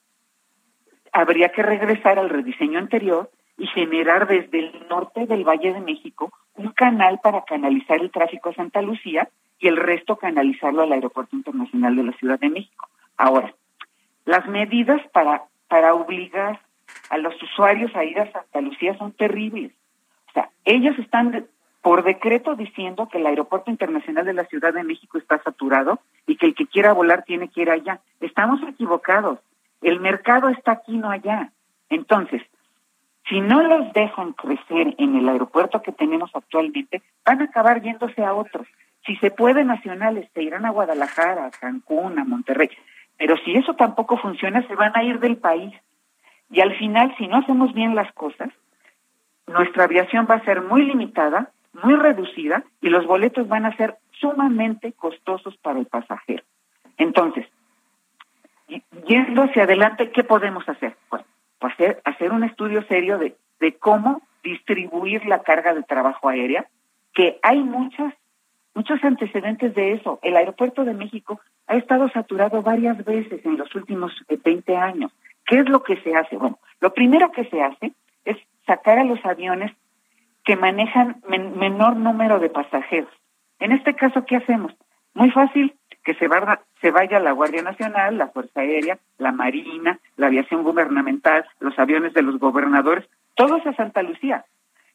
[1.13, 6.33] habría que regresar al rediseño anterior y generar desde el norte del Valle de México
[6.55, 11.37] un canal para canalizar el tráfico a Santa Lucía y el resto canalizarlo al Aeropuerto
[11.37, 12.89] Internacional de la Ciudad de México.
[13.17, 13.55] Ahora,
[14.25, 16.61] las medidas para, para obligar
[17.11, 19.73] a los usuarios a ir a Santa Lucía son terribles.
[20.29, 21.47] O sea, ellos están
[21.81, 26.37] por decreto diciendo que el Aeropuerto Internacional de la Ciudad de México está saturado y
[26.37, 28.01] que el que quiera volar tiene que ir allá.
[28.21, 29.39] Estamos equivocados.
[29.83, 31.53] El mercado está aquí, no allá.
[31.89, 32.43] Entonces,
[33.29, 38.25] si no los dejan crecer en el aeropuerto que tenemos actualmente, van a acabar yéndose
[38.25, 38.67] a otros.
[39.05, 42.71] Si se puede nacionales, se irán a Guadalajara, a Cancún, a Monterrey.
[43.17, 45.75] Pero si eso tampoco funciona, se van a ir del país.
[46.51, 48.51] Y al final, si no hacemos bien las cosas,
[49.47, 53.97] nuestra aviación va a ser muy limitada, muy reducida, y los boletos van a ser
[54.13, 56.45] sumamente costosos para el pasajero.
[56.97, 57.47] Entonces,
[59.07, 60.97] yendo hacia adelante, ¿qué podemos hacer?
[61.09, 61.23] Pues,
[61.61, 66.67] hacer, hacer un estudio serio de, de cómo distribuir la carga de trabajo aérea,
[67.15, 68.15] que hay muchas,
[68.75, 70.21] muchos antecedentes de eso.
[70.23, 75.13] El aeropuerto de México ha estado saturado varias veces en los últimos 20 eh, años.
[75.47, 76.37] ¿Qué es lo que se hace?
[76.37, 77.93] Bueno, lo primero que se hace
[78.25, 79.73] es sacar a los aviones
[80.45, 83.11] que manejan menor número de pasajeros.
[83.59, 84.73] En este caso, ¿qué hacemos?
[85.15, 85.75] Muy fácil,
[86.07, 86.29] que se,
[86.81, 92.15] se vaya la Guardia Nacional, la Fuerza Aérea, la Marina, la aviación gubernamental, los aviones
[92.15, 94.45] de los gobernadores, todos a Santa Lucía.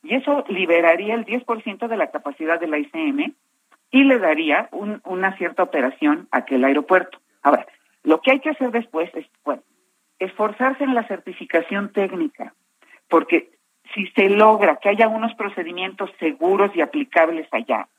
[0.03, 3.35] Y eso liberaría el 10% de la capacidad de la ICM
[3.91, 7.19] y le daría una cierta operación a aquel aeropuerto.
[7.43, 7.67] Ahora,
[8.03, 9.63] lo que hay que hacer después es, bueno,
[10.17, 12.53] esforzarse en la certificación técnica,
[13.09, 13.51] porque
[13.93, 17.89] si se logra que haya unos procedimientos seguros y aplicables allá,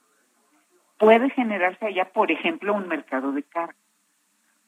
[1.03, 3.75] puede generarse allá, por ejemplo, un mercado de carga.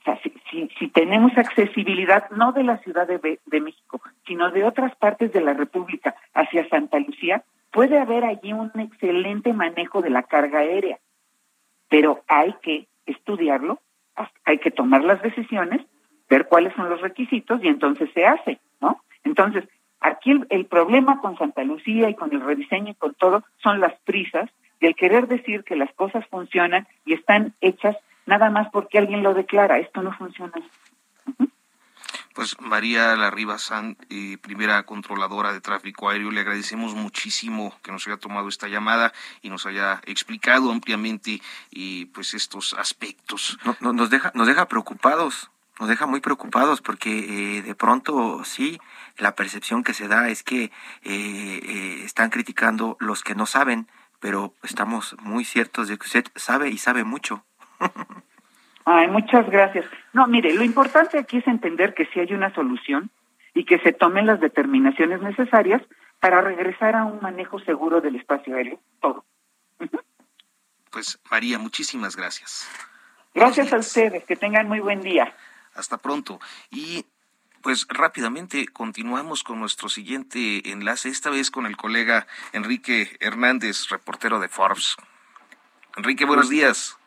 [0.01, 0.19] O sea,
[0.51, 5.41] si, si, tenemos accesibilidad no de la Ciudad de, México, sino de otras partes de
[5.41, 10.99] la República hacia Santa Lucía, puede haber allí un excelente manejo de la carga aérea.
[11.89, 13.79] Pero hay que estudiarlo,
[14.45, 15.87] hay que tomar las decisiones,
[16.29, 19.05] ver cuáles son los requisitos y entonces se hace, ¿no?
[19.23, 19.69] Entonces,
[20.01, 23.95] aquí el problema con Santa Lucía y con el rediseño y con todo son las
[24.01, 24.51] prisas
[24.85, 29.23] y el querer decir que las cosas funcionan y están hechas nada más porque alguien
[29.23, 29.79] lo declara.
[29.79, 30.53] Esto no funciona.
[32.35, 38.07] Pues María Larriba San, eh, primera controladora de tráfico aéreo, le agradecemos muchísimo que nos
[38.07, 43.59] haya tomado esta llamada y nos haya explicado ampliamente y pues estos aspectos.
[43.81, 48.79] No, nos deja nos deja preocupados, nos deja muy preocupados porque eh, de pronto sí
[49.17, 50.71] la percepción que se da es que
[51.05, 53.89] eh, están criticando los que no saben
[54.25, 57.45] pero estamos muy ciertos de que usted sabe y sabe mucho.
[58.87, 59.85] Ay, muchas gracias.
[60.15, 63.11] No, mire, lo importante aquí es entender que sí hay una solución
[63.53, 65.83] y que se tomen las determinaciones necesarias
[66.21, 69.27] para regresar a un manejo seguro del espacio aéreo, todo.
[70.91, 72.67] Pues María, muchísimas gracias.
[73.35, 75.35] Gracias a ustedes, que tengan muy buen día.
[75.75, 76.41] Hasta pronto.
[76.71, 77.05] Y
[77.65, 84.39] pues rápidamente continuamos con nuestro siguiente enlace, esta vez con el colega Enrique Hernández, reportero
[84.39, 84.97] de Forbes.
[85.97, 86.99] Enrique, buenos días.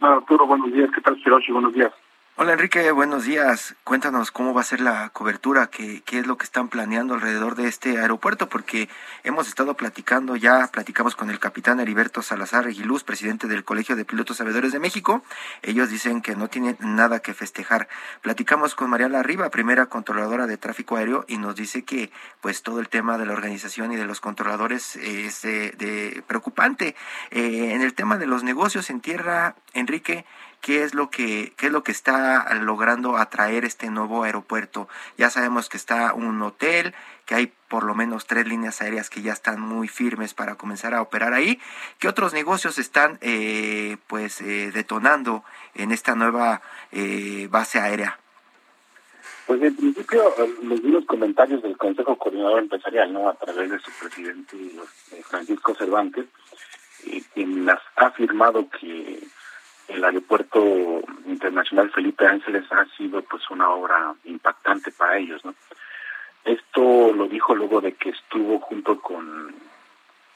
[0.00, 0.88] Arturo, buenos días.
[0.94, 1.50] ¿Qué tal, Hiroshi?
[1.50, 1.92] Buenos días.
[2.34, 3.74] Hola Enrique, buenos días.
[3.84, 7.56] Cuéntanos cómo va a ser la cobertura, qué, qué es lo que están planeando alrededor
[7.56, 8.88] de este aeropuerto, porque
[9.22, 14.06] hemos estado platicando ya, platicamos con el capitán Heriberto Salazar Reguiluz, presidente del Colegio de
[14.06, 15.22] Pilotos Sabedores de México.
[15.60, 17.86] Ellos dicen que no tienen nada que festejar.
[18.22, 22.80] Platicamos con Mariana Arriba, primera controladora de tráfico aéreo, y nos dice que pues todo
[22.80, 26.96] el tema de la organización y de los controladores es de, preocupante.
[27.30, 30.24] Eh, en el tema de los negocios en tierra, Enrique,
[30.62, 34.88] qué es lo que qué es lo que está logrando atraer este nuevo aeropuerto.
[35.18, 36.94] Ya sabemos que está un hotel,
[37.26, 40.94] que hay por lo menos tres líneas aéreas que ya están muy firmes para comenzar
[40.94, 41.60] a operar ahí.
[41.98, 45.44] ¿Qué otros negocios están eh, pues eh, detonando
[45.74, 48.18] en esta nueva eh, base aérea?
[49.46, 53.28] Pues en principio los los comentarios del Consejo Coordinador Empresarial, ¿no?
[53.28, 54.56] A través de su presidente
[55.24, 56.26] Francisco Cervantes,
[57.34, 59.26] quien ha afirmado que
[59.88, 65.54] el aeropuerto internacional Felipe Ángeles ha sido pues una obra impactante para ellos, ¿no?
[66.44, 69.54] Esto lo dijo luego de que estuvo junto con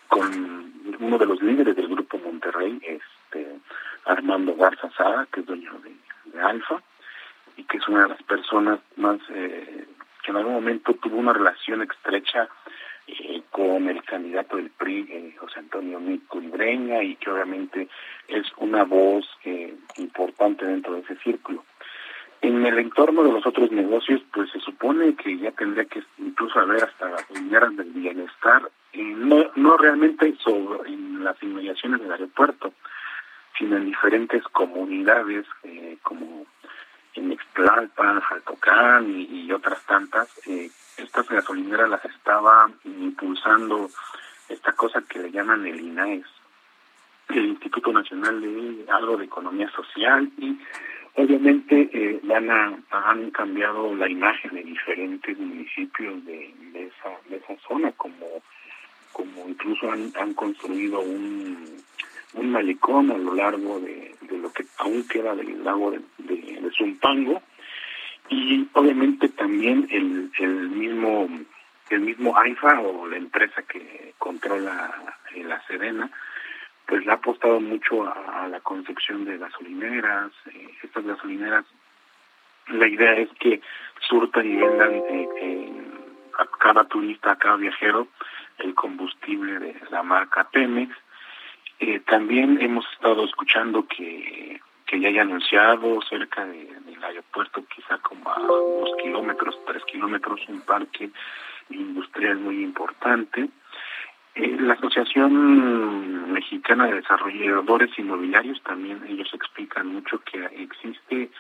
[0.09, 3.59] con uno de los líderes del grupo Monterrey, este
[4.05, 5.97] Armando Garza Sada, que es dueño de,
[6.41, 6.83] Alfa
[7.57, 9.87] y que es una de las personas más eh,
[10.23, 12.47] que en algún momento tuvo una relación estrecha
[13.07, 17.89] eh, con el candidato del PRI, eh, José Antonio Mico Libreña, y que obviamente
[18.29, 21.65] es una voz eh, importante dentro de ese círculo.
[22.43, 26.59] En el entorno de los otros negocios, pues se supone que ya tendría que incluso
[26.61, 32.73] haber hasta líneas del bienestar, no, no realmente sobre, en las inmediaciones del aeropuerto,
[33.59, 35.47] sino en diferentes comunidades
[36.03, 36.47] como
[37.17, 43.91] en Ixtlalpan, Jaltocán y, otras tantas, eh, estas gasolineras las estaba impulsando
[44.49, 46.27] esta cosa que le llaman el INAES,
[47.31, 50.57] el Instituto Nacional de algo de Economía Social y
[51.15, 57.91] obviamente eh, van han cambiado la imagen de diferentes municipios de, esa de esa zona
[57.93, 58.27] como
[59.13, 61.83] como incluso han, han construido un,
[62.35, 67.43] un malecón a lo largo de, lo que aún queda del lago de, de Zumpango
[68.29, 71.29] y obviamente también el, el mismo
[71.89, 76.11] el mismo AIFA o la empresa que controla eh, la Serena
[76.87, 81.65] pues le ha apostado mucho a, la construcción de gasolineras eh, estas gasolineras
[82.69, 83.61] la idea es que
[84.09, 85.73] surtan y vendan eh,
[86.39, 88.09] a cada turista a cada viajero
[88.59, 90.91] el combustible de la marca Pemex.
[92.07, 98.39] También hemos estado escuchando que que ya haya anunciado cerca del aeropuerto, quizá como a
[98.39, 101.11] unos kilómetros, tres kilómetros, un parque
[101.71, 103.49] industrial muy importante.
[104.35, 111.31] Eh, la Asociación Mexicana de Desarrolladores Inmobiliarios también, ellos explican mucho que existe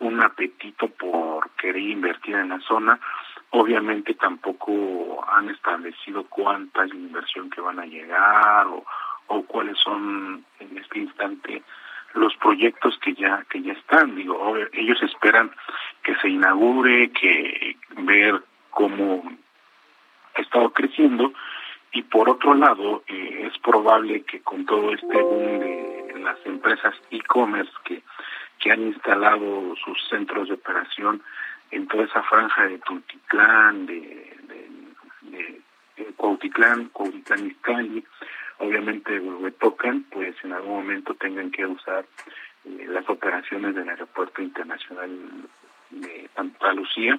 [0.00, 3.00] un apetito por querer invertir en la zona.
[3.50, 10.98] Obviamente tampoco han establecido cuánta inversión que van a llegar o cuáles son en este
[10.98, 11.62] instante
[12.14, 14.16] los proyectos que ya que ya están.
[14.16, 15.50] Digo ellos esperan
[16.02, 19.22] que se inaugure que ver cómo
[20.34, 21.32] ha estado creciendo.
[21.92, 26.94] Y por otro lado eh, es probable que con todo este boom de las empresas
[27.10, 28.02] e-commerce que
[28.60, 31.22] que han instalado sus centros de operación
[31.70, 35.60] en toda esa franja de Tultitlán, de, de, de,
[35.96, 38.04] de Cuautitlán, Cuautitlán
[38.60, 39.20] obviamente
[39.58, 42.04] tocan, pues en algún momento tengan que usar
[42.64, 45.10] eh, las operaciones del Aeropuerto Internacional
[45.90, 47.18] de Santa Lucía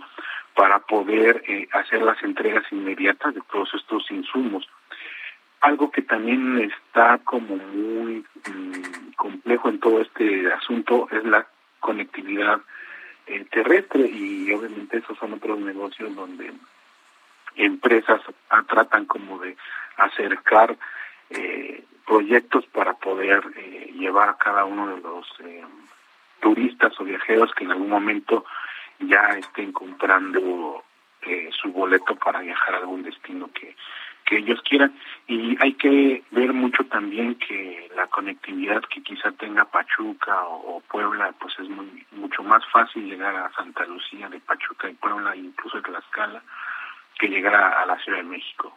[0.55, 4.67] para poder eh, hacer las entregas inmediatas de todos estos insumos.
[5.61, 11.45] Algo que también está como muy mm, complejo en todo este asunto es la
[11.79, 12.61] conectividad
[13.27, 16.53] eh, terrestre y obviamente esos son otros negocios donde
[17.55, 18.21] empresas
[18.67, 19.57] tratan como de
[19.97, 20.77] acercar
[21.31, 25.63] eh, proyectos para poder eh, llevar a cada uno de los eh,
[26.41, 28.43] turistas o viajeros que en algún momento
[28.99, 30.83] ya estén comprando
[31.21, 33.75] eh, su boleto para viajar a algún destino que,
[34.25, 34.93] que ellos quieran.
[35.27, 41.33] Y hay que ver mucho también que la conectividad que quizá tenga Pachuca o, Puebla,
[41.39, 45.77] pues es muy, mucho más fácil llegar a Santa Lucía de Pachuca y Puebla, incluso
[45.77, 46.43] de Tlaxcala,
[47.17, 48.75] que llegar a la Ciudad de México.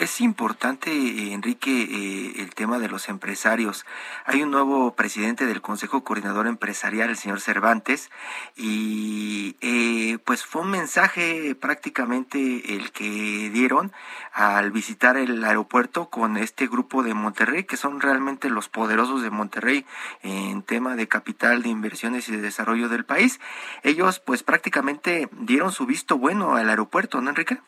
[0.00, 0.90] Es importante,
[1.34, 3.84] Enrique, eh, el tema de los empresarios.
[4.24, 8.10] Hay un nuevo presidente del Consejo Coordinador Empresarial, el señor Cervantes,
[8.56, 13.92] y eh, pues fue un mensaje prácticamente el que dieron
[14.32, 19.28] al visitar el aeropuerto con este grupo de Monterrey, que son realmente los poderosos de
[19.28, 19.84] Monterrey
[20.22, 23.38] en tema de capital, de inversiones y de desarrollo del país.
[23.82, 27.58] Ellos pues prácticamente dieron su visto bueno al aeropuerto, ¿no, Enrique?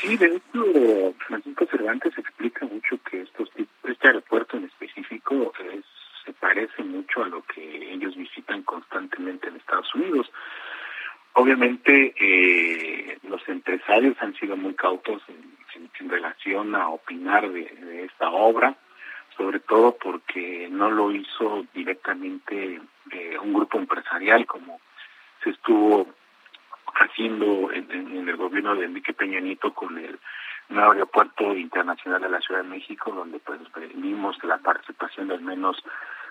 [0.00, 5.52] Sí, de hecho, Francisco Cervantes explica mucho que estos este aeropuerto en específico
[6.24, 10.30] se parece mucho a lo que ellos visitan constantemente en Estados Unidos.
[11.34, 15.54] Obviamente, eh, los empresarios han sido muy cautos en,
[16.06, 18.76] relación a opinar de, esta obra.
[19.36, 22.80] sobre todo porque no lo hizo directamente
[23.10, 24.80] eh, un grupo empresarial como
[25.42, 26.06] se estuvo
[26.94, 30.18] haciendo en, el gobierno de Enrique Peña Nieto con el
[30.68, 33.60] nuevo aeropuerto internacional de la Ciudad de México, donde pues
[33.94, 35.82] vimos la participación de al menos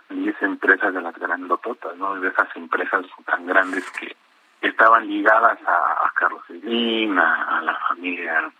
[0.09, 2.19] 10 empresas de las grandototas, ¿no?
[2.19, 4.15] De esas empresas tan grandes que
[4.61, 8.51] estaban ligadas a, Carlos Slim, a, la familia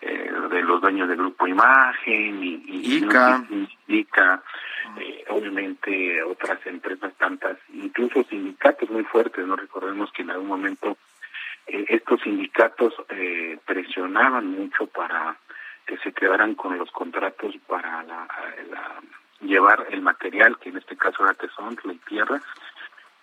[0.00, 3.44] eh, de los dueños del grupo Imagen y, ICA,
[3.86, 4.42] ICA
[4.96, 10.96] eh, obviamente otras empresas tantas, incluso sindicatos muy fuertes, no recordemos que en algún momento
[11.68, 15.36] eh, estos sindicatos eh, presionaban mucho para
[15.86, 18.26] que se quedaran con los contratos para la,
[19.40, 22.42] llevar el material, que en este caso era tesón, la tierra,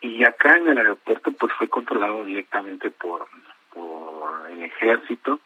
[0.01, 3.27] y acá en el aeropuerto pues fue controlado directamente por,
[3.73, 5.39] por el ejército,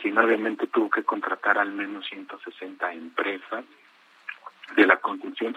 [0.00, 3.64] quien obviamente tuvo que contratar al menos 160 empresas
[4.76, 5.56] de la construcción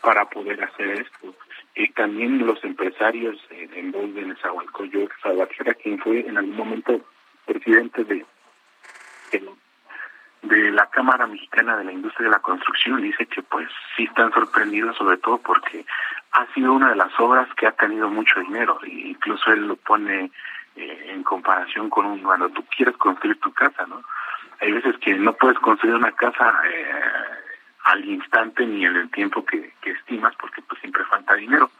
[0.00, 1.34] para poder hacer esto.
[1.74, 7.00] Y también los empresarios eh, en voz de Nezahualcóyotl, Salvatierra, quien fue en algún momento
[7.46, 8.24] presidente de,
[10.42, 14.32] de, la Cámara Mexicana de la Industria de la Construcción, dice que pues sí están
[14.32, 15.84] sorprendidos, sobre todo porque
[16.32, 19.76] ha sido una de las obras que ha tenido mucho dinero, e incluso él lo
[19.76, 20.30] pone
[20.76, 24.02] eh, en comparación con un, cuando tú quieres construir tu casa, ¿no?
[24.60, 27.47] Hay veces que no puedes construir una casa eh,
[27.84, 31.70] al instante ni en el tiempo que, estimas porque pues siempre falta dinero.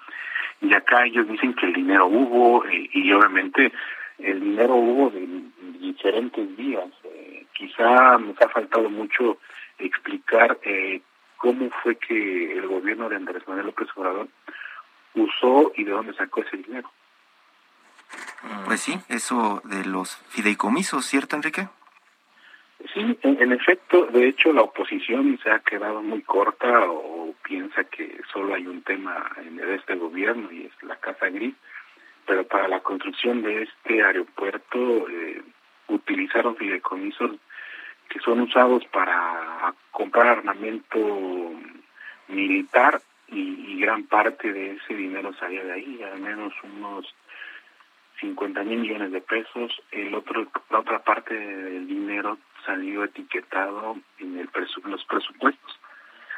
[0.61, 3.73] Y acá ellos dicen que el dinero hubo eh, y obviamente
[4.19, 5.27] el dinero hubo de
[5.79, 6.89] diferentes días.
[7.05, 9.39] Eh, quizá nos ha faltado mucho
[9.79, 11.03] explicar eh,
[11.37, 14.29] cómo fue que el gobierno de Andrés Manuel López Obrador
[15.15, 16.91] usó y de dónde sacó ese dinero.
[18.65, 21.69] Pues sí, eso de los fideicomisos, ¿cierto, Enrique?
[22.95, 28.20] Sí, en, efecto, de hecho la oposición se ha quedado muy corta o piensa que
[28.33, 31.55] solo hay un tema en este gobierno y es la Casa Gris,
[32.24, 35.43] pero para la construcción de este aeropuerto eh,
[35.89, 37.33] utilizaron fideicomisos
[38.09, 40.99] que son usados para comprar armamento
[42.29, 47.12] militar y, y gran parte de ese dinero salía de ahí, al menos unos
[48.20, 49.83] 50 mil millones de pesos.
[49.91, 52.39] El otro, la otra parte del dinero
[52.69, 54.49] salió etiquetado en, el
[54.85, 55.81] los presupuestos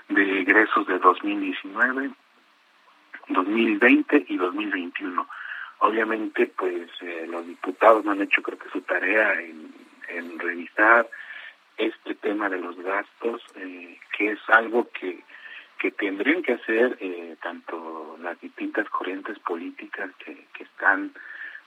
[0.09, 2.11] de egresos de 2019,
[3.29, 5.29] 2020 y 2021.
[5.81, 11.09] Obviamente, pues eh, los diputados no han hecho creo que su tarea en, revisar
[11.77, 15.23] este tema de los gastos, eh, que es algo que,
[15.79, 21.13] que tendrían que hacer eh, tanto las distintas corrientes políticas que están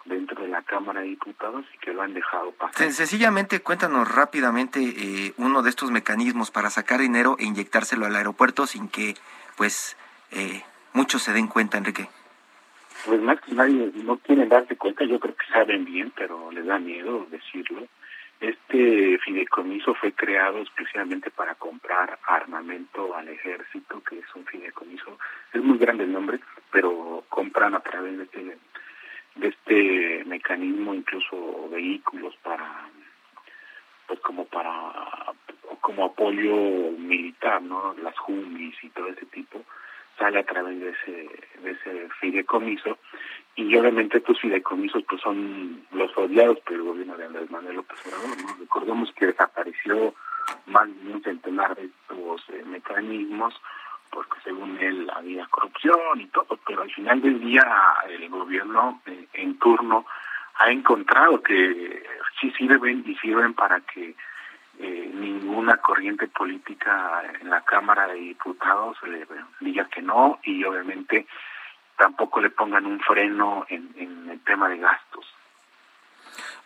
[0.06, 2.92] dentro de la Cámara de Diputados y que lo han dejado pasar.
[2.92, 8.68] Sencillamente, cuéntanos rápidamente eh, uno de estos mecanismos para sacar dinero e inyectárselo al aeropuerto
[8.68, 9.16] sin que,
[9.56, 9.98] pues,
[10.32, 12.10] eh, muchos se den cuenta, Enrique.
[13.06, 16.66] Pues más que nadie no quieren darse cuenta, yo creo que saben bien, pero les
[16.66, 17.88] da miedo decirlo.
[18.40, 25.18] Este fideicomiso fue creado exclusivamente para comprar armamento al ejército, que es un fideicomiso,
[25.54, 26.40] es muy grande el nombre,
[26.72, 28.58] pero compran a través de este
[29.36, 32.90] de este mecanismo incluso vehículos para
[34.08, 35.34] pues como para
[35.82, 39.62] como apoyo militar no las jumis y todo ese tipo
[40.18, 41.30] sale a través de ese
[41.62, 42.98] de ese fideicomiso
[43.56, 47.98] y obviamente estos fideicomisos pues son los odiados por el gobierno de Andrés Manuel López
[48.06, 48.56] Obrador ¿no?
[48.60, 50.14] recordemos que desapareció
[50.68, 53.60] más de un centenar de estos eh, mecanismos
[54.12, 57.66] porque según él había corrupción y todo, pero al final del día
[58.08, 59.02] el gobierno
[59.34, 60.06] en turno
[60.56, 62.04] ha encontrado que
[62.40, 64.16] sí sirven y sirven para que
[64.80, 69.28] eh, ninguna corriente política en la Cámara de Diputados le
[69.60, 71.28] diga que no y obviamente
[71.98, 75.26] tampoco le pongan un freno en, el tema de gastos.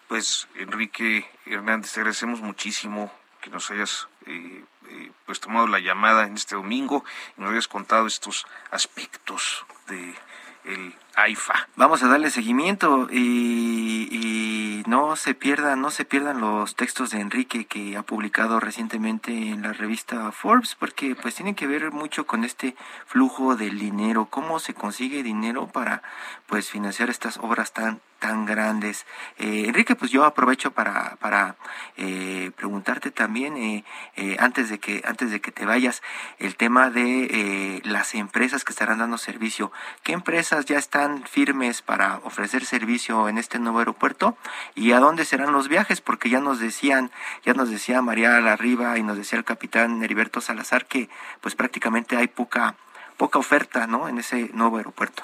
[0.07, 3.11] Pues Enrique Hernández, te agradecemos muchísimo
[3.41, 7.03] que nos hayas eh, eh, pues tomado la llamada en este domingo
[7.37, 10.15] y nos hayas contado estos aspectos de
[10.63, 11.67] el AIFA.
[11.75, 17.65] Vamos a darle seguimiento y, no se pierdan, no se pierdan los textos de Enrique
[17.65, 22.45] que ha publicado recientemente en la revista Forbes, porque pues tienen que ver mucho con
[22.45, 26.03] este flujo del dinero, cómo se consigue dinero para
[26.45, 29.05] pues financiar estas obras tan tan grandes.
[29.37, 31.55] Eh, Enrique, pues yo aprovecho para, para
[31.97, 36.01] eh, preguntarte también, eh, antes, de que, antes de que te vayas,
[36.39, 39.71] el tema de las empresas que estarán dando servicio.
[40.03, 44.35] ¿Qué empresas ya están están firmes para ofrecer servicio en este nuevo aeropuerto
[44.75, 47.11] y a dónde serán los viajes, porque ya nos decían,
[47.43, 51.07] ya nos decía María Larriba y nos decía el capitán Heriberto Salazar que
[51.39, 52.75] pues prácticamente hay poca
[53.15, 54.09] poca oferta, ¿no?
[54.09, 55.23] En ese nuevo aeropuerto.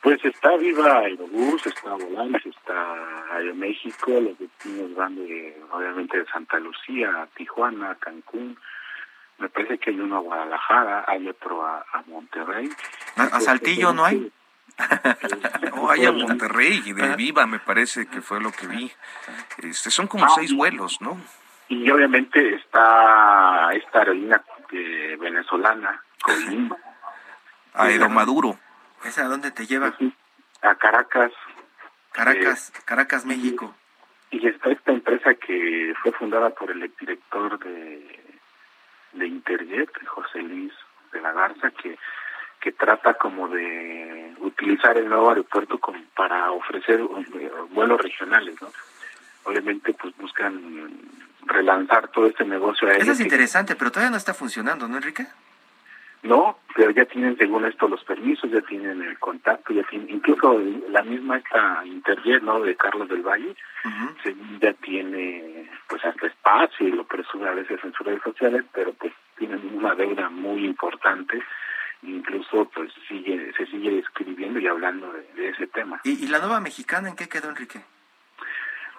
[0.00, 6.58] Pues está Viva Aerobús, está Volaris, está Aeroméxico, los destinos van de, obviamente de Santa
[6.60, 8.56] Lucía a Tijuana, a Cancún,
[9.38, 12.68] me parece que hay uno a Guadalajara, hay otro a, Monterrey.
[13.16, 14.32] ¿A, Saltillo no hay?
[15.74, 18.92] No, hay a Monterrey y de Viva me parece que fue lo que vi.
[19.58, 21.18] Este, son como ah, seis vuelos, ¿no?
[21.68, 26.76] Y obviamente está esta aerolínea eh, venezolana, Colimba.
[27.74, 28.58] Aeromaduro.
[29.04, 29.94] ¿Esa a dónde te lleva?
[30.62, 31.32] A Caracas.
[32.12, 33.74] Caracas, eh, Caracas, México.
[34.30, 38.28] Y está esta empresa que fue fundada por el director de
[39.12, 40.72] de Interjet, José Luis
[41.12, 41.98] de la Garza, que,
[42.60, 48.68] que trata como de utilizar el nuevo aeropuerto como para ofrecer eh, vuelos regionales, ¿no?
[49.44, 50.90] Obviamente, pues buscan
[51.46, 53.02] relanzar todo este negocio aéreo.
[53.02, 55.26] Eso es interesante, pero todavía no está funcionando, ¿no, Enrique?
[56.22, 60.60] No, pero ya tienen según esto los permisos, ya tienen el contacto, ya tienen, incluso
[60.90, 62.60] la misma esta Interjet, ¿no?
[62.60, 63.54] De Carlos del Valle,
[64.60, 68.92] ya tiene pues hasta espacio y lo presume a veces en sus redes sociales, pero
[68.94, 71.40] pues tienen una deuda muy importante
[72.02, 76.00] incluso pues sigue se sigue escribiendo y hablando de, ese tema.
[76.04, 77.82] ¿Y, ¿Y la nueva mexicana en qué quedó, Enrique?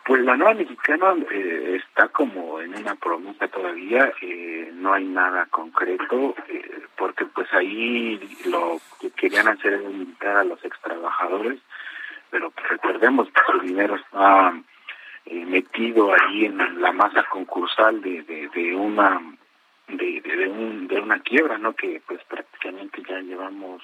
[0.10, 5.46] Pues la nueva mexicana eh, está como en una promesa todavía, eh, no hay nada
[5.52, 11.60] concreto, eh, porque pues ahí lo que querían hacer es invitar a los ex trabajadores,
[12.32, 14.60] pero pues, recordemos que su dinero está
[15.28, 19.22] metido ahí en la masa concursal de, de, una
[19.90, 21.74] de, de, un, de una quiebra, ¿no?
[21.74, 23.82] Que pues prácticamente ya llevamos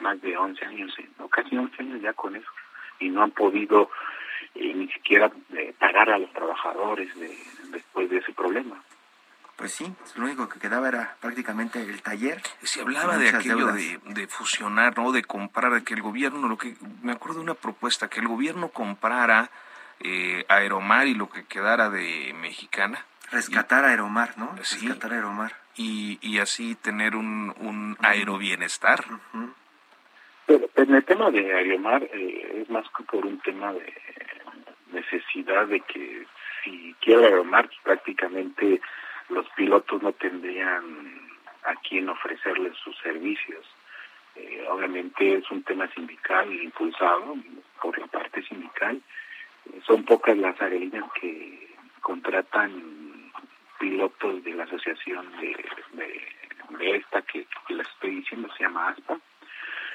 [0.00, 2.50] más de 11 años, o casi 11 años ya con eso,
[3.00, 3.90] y no han podido
[4.54, 7.08] y ni siquiera eh, pagar a los trabajadores
[7.70, 8.82] después de ese problema.
[9.56, 12.40] Pues sí, lo único que quedaba era prácticamente el taller.
[12.62, 15.10] Se hablaba de aquello de, fusionar, ¿no?
[15.10, 18.28] De comprar, de que el gobierno, lo que me acuerdo de una propuesta, que el
[18.28, 19.50] gobierno comprara
[19.98, 23.04] eh, Aeromar y lo que quedara de Mexicana.
[23.30, 24.54] Rescatar Aeromar, ¿no?
[24.56, 25.52] Rescatar Aeromar.
[25.76, 29.04] Y, y así tener un, un aerobienestar.
[30.46, 33.92] Pero en el tema de Aeromar eh, es más que por un tema de
[34.92, 36.26] necesidad de que
[36.64, 38.80] si quiere Aeromar, prácticamente
[39.28, 41.28] los pilotos no tendrían
[41.64, 43.64] a quien ofrecerles sus servicios.
[44.36, 47.36] Eh, obviamente es un tema sindical impulsado
[47.82, 49.00] por la parte sindical.
[49.66, 53.17] Eh, son pocas las aerolíneas que contratan
[53.78, 55.56] pilotos de la asociación de,
[56.78, 59.18] de, esta que, les estoy diciendo, se llama ASPA.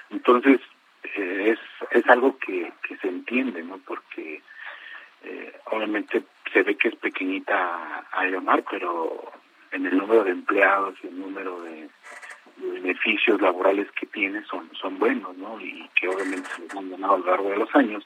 [0.10, 0.60] Entonces,
[1.04, 1.60] eh, es,
[1.92, 3.78] es algo que, que se entiende, ¿no?
[3.80, 4.42] Porque
[5.24, 9.32] eh, obviamente se ve que es pequeñita Aeromar, pero
[9.72, 11.90] en el número de empleados y el número de,
[12.58, 15.60] beneficios laborales que tiene son, son buenos, ¿no?
[15.60, 18.06] Y que obviamente se han ganado a lo largo de los años,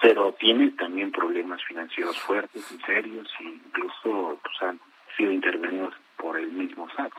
[0.00, 4.80] pero tiene también problemas financieros fuertes y serios, e incluso pues, han
[5.16, 7.12] sido intervenidos por el mismo SAT.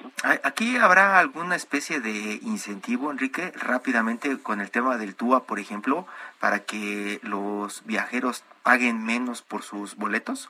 [0.44, 6.08] ¿Aquí habrá alguna especie de incentivo, Enrique, rápidamente con el tema del TUA, por ejemplo,
[6.40, 10.50] para que los viajeros paguen menos por sus boletos?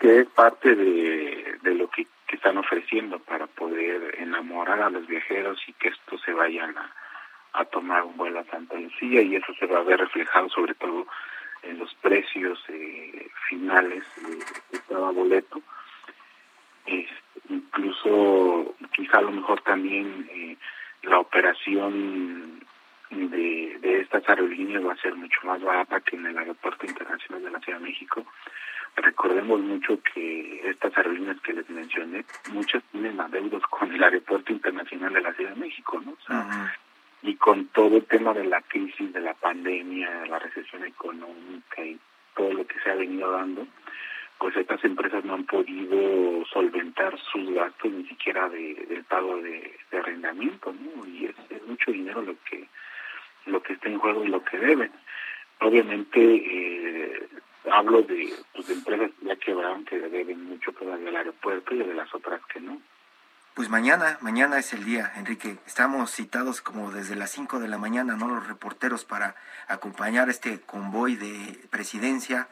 [0.00, 5.74] que es parte de, lo que, están ofreciendo para poder enamorar a los viajeros y
[5.74, 6.90] que estos se vayan a,
[7.70, 11.06] tomar un vuelo a Santa Lucía y eso se va a ver reflejado sobre todo
[11.62, 14.04] en los precios eh, finales
[14.70, 15.60] de cada boleto
[17.50, 20.56] incluso quizá a lo mejor también eh,
[21.02, 22.60] la operación
[23.10, 27.42] de, de estas aerolíneas va a ser mucho más barata que en el Aeropuerto Internacional
[27.42, 28.24] de la Ciudad de México.
[28.96, 35.12] Recordemos mucho que estas aerolíneas que les mencioné, muchas tienen adeudos con el Aeropuerto Internacional
[35.12, 36.16] de la Ciudad de México, ¿no?
[37.22, 41.98] Y con todo el tema de la crisis, de la pandemia, la recesión económica y
[42.34, 43.66] todo lo que se ha venido dando,
[44.38, 49.78] pues estas empresas no han podido solventar sus gastos ni siquiera de, del pago de,
[49.92, 51.06] arrendamiento, ¿no?
[51.06, 52.66] Y es, mucho dinero lo que
[53.46, 54.90] lo que está en juego y lo que deben.
[55.60, 57.28] Obviamente eh,
[57.70, 61.94] hablo de, pues, de empresas ya quebraron que deben mucho todavía al aeropuerto y de
[61.94, 62.80] las otras que no.
[63.54, 65.58] Pues mañana, mañana es el día, Enrique.
[65.66, 68.28] Estamos citados como desde las 5 de la mañana, ¿no?
[68.28, 69.34] Los reporteros para
[69.66, 72.48] acompañar este convoy de presidencia,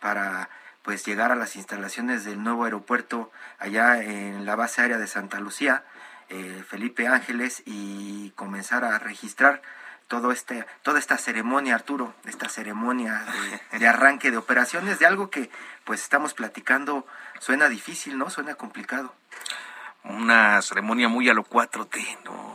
[0.00, 0.50] para
[0.82, 5.38] pues llegar a las instalaciones del nuevo aeropuerto allá en la base aérea de Santa
[5.38, 5.84] Lucía,
[6.30, 9.62] eh, Felipe Ángeles, y comenzar a registrar
[10.08, 13.24] todo este, toda esta ceremonia, Arturo, esta ceremonia
[13.70, 15.48] de, arranque de operaciones, de algo que
[15.84, 17.06] pues estamos platicando,
[17.38, 18.28] suena difícil, ¿no?
[18.30, 19.14] Suena complicado.
[20.04, 22.49] Una ceremonia muy a lo 4T, ¿no?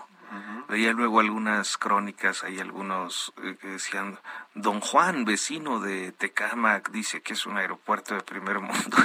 [0.68, 4.20] Veía luego algunas crónicas, hay algunos eh, que decían,
[4.55, 8.97] don Juan, vecino de Tecamac, dice que es un aeropuerto de primer mundo.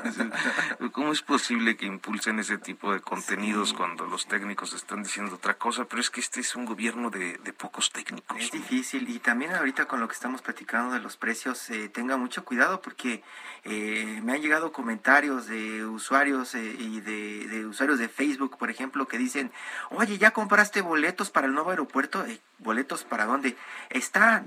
[0.92, 5.54] ¿Cómo es posible que impulsen ese tipo de contenidos cuando los técnicos están diciendo otra
[5.54, 5.84] cosa?
[5.84, 8.36] Pero es que este es un gobierno de, pocos técnicos.
[8.38, 12.16] Es difícil y también ahorita con lo que estamos platicando de los precios, eh, tenga
[12.16, 13.22] mucho cuidado porque
[13.64, 19.06] eh, me han llegado comentarios de usuarios y de, de usuarios de Facebook, por ejemplo,
[19.06, 19.52] que dicen,
[19.90, 23.56] oye, ya compraste boletos para el nuevo aeropuerto, eh, boletos para dónde?
[23.88, 24.44] Está,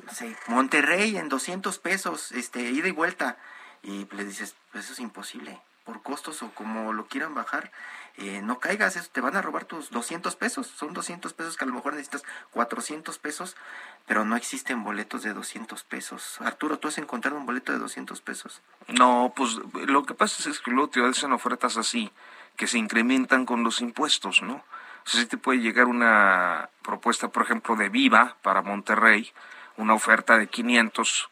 [0.47, 3.37] Monterrey en 200 pesos, este, ida y vuelta.
[3.81, 7.71] Y le dices, pues eso es imposible, por costos o como lo quieran bajar,
[8.17, 11.63] eh, no caigas, eso, te van a robar tus 200 pesos, son 200 pesos que
[11.65, 13.57] a lo mejor necesitas 400 pesos,
[14.05, 16.39] pero no existen boletos de 200 pesos.
[16.41, 18.61] Arturo, ¿tú has encontrado un boleto de 200 pesos?
[18.87, 19.55] No, pues
[19.87, 22.11] lo que pasa es que luego te hacen ofertas así,
[22.55, 24.63] que se incrementan con los impuestos, ¿no?
[25.05, 29.31] Si te puede llegar una propuesta, por ejemplo, de Viva para Monterrey,
[29.77, 31.29] una oferta de 500,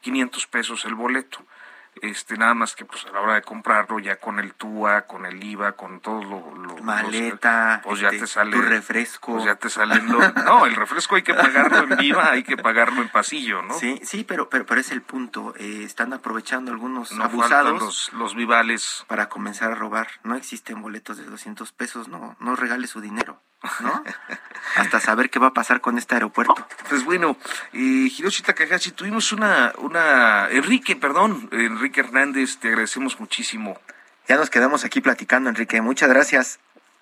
[0.00, 1.44] 500 pesos el boleto
[2.02, 5.26] este nada más que pues a la hora de comprarlo ya con el TUA, con
[5.26, 9.44] el IVA, con todo lo, lo maleta, pues ya este, te sale tu refresco, pues
[9.44, 13.08] ya te salen no, el refresco hay que pagarlo en viva, hay que pagarlo en
[13.08, 13.74] pasillo, ¿no?
[13.74, 18.12] Sí, sí, pero pero, pero es el punto, eh, están aprovechando algunos no abusados los,
[18.12, 20.08] los vivales para comenzar a robar.
[20.22, 23.40] No existen boletos de 200 pesos, no no regale su dinero.
[23.80, 24.04] ¿No?
[24.76, 26.54] Hasta saber qué va a pasar con este aeropuerto.
[26.88, 27.36] Pues bueno,
[27.72, 33.78] eh, Hiroshi Takahashi, tuvimos una, una, Enrique, perdón, Enrique Hernández, te agradecemos muchísimo.
[34.26, 36.58] Ya nos quedamos aquí platicando, Enrique, muchas gracias.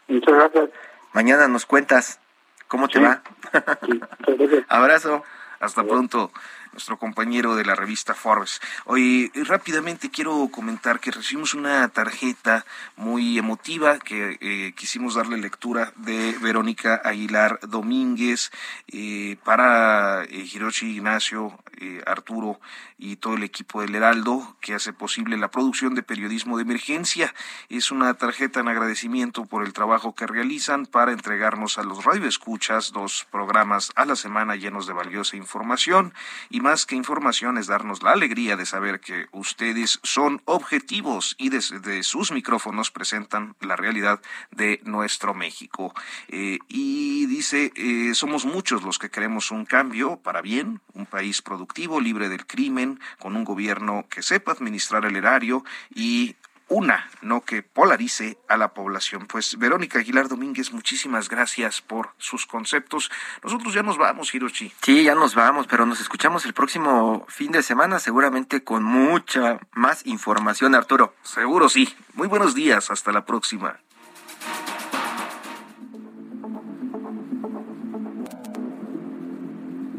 [0.09, 0.71] Muchas gracias.
[1.13, 2.21] Mañana nos cuentas
[2.69, 3.23] cómo te va.
[4.69, 5.23] Abrazo.
[5.61, 6.33] Hasta pronto
[6.73, 8.61] nuestro compañero de la revista Forbes.
[8.87, 12.64] Hoy rápidamente quiero comentar que recibimos una tarjeta
[12.97, 18.51] muy emotiva que eh, quisimos darle lectura de Verónica Aguilar Domínguez
[18.89, 21.59] eh, para eh, Hiroshi Ignacio,
[22.07, 22.61] Arturo
[22.97, 27.35] y todo el equipo del Heraldo que hace posible la producción de periodismo de emergencia.
[27.68, 32.93] Es una tarjeta en agradecimiento por el trabajo que realizan para entregarnos a los radioescuchas
[32.93, 36.14] dos programas a la semana llenos de valiosa información
[36.51, 41.49] y más que información es darnos la alegría de saber que ustedes son objetivos y
[41.49, 45.93] desde sus micrófonos presentan la realidad de nuestro México.
[46.29, 51.43] Eh, y dice, eh, somos muchos los que queremos un cambio para bien, un país
[51.43, 56.37] productivo, libre del crimen, con un gobierno que sepa administrar el erario y
[56.69, 59.27] una, no que polarice a la población.
[59.27, 63.11] Pues Verónica Aguilar Domínguez, muchísimas gracias por sus conceptos.
[63.43, 64.73] Nosotros ya nos vamos, Hiroshi.
[64.83, 69.61] Sí, ya nos vamos, pero nos escuchamos el próximo fin de semana, seguramente con mucha
[69.73, 71.15] más información, Arturo.
[71.23, 71.95] Seguro sí.
[72.15, 73.79] Muy buenos días, hasta la próxima.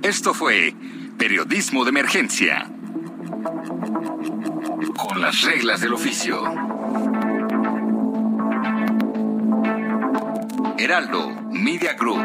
[0.02, 0.76] Esto fue
[1.18, 2.70] Periodismo de Emergencia
[4.98, 6.42] con las reglas del oficio.
[10.78, 12.22] Heraldo Media Group.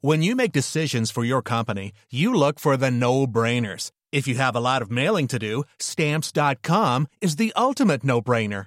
[0.00, 3.90] When you make decisions for your company, you look for the no-brainers.
[4.12, 8.66] If you have a lot of mailing to do, stamps.com is the ultimate no-brainer.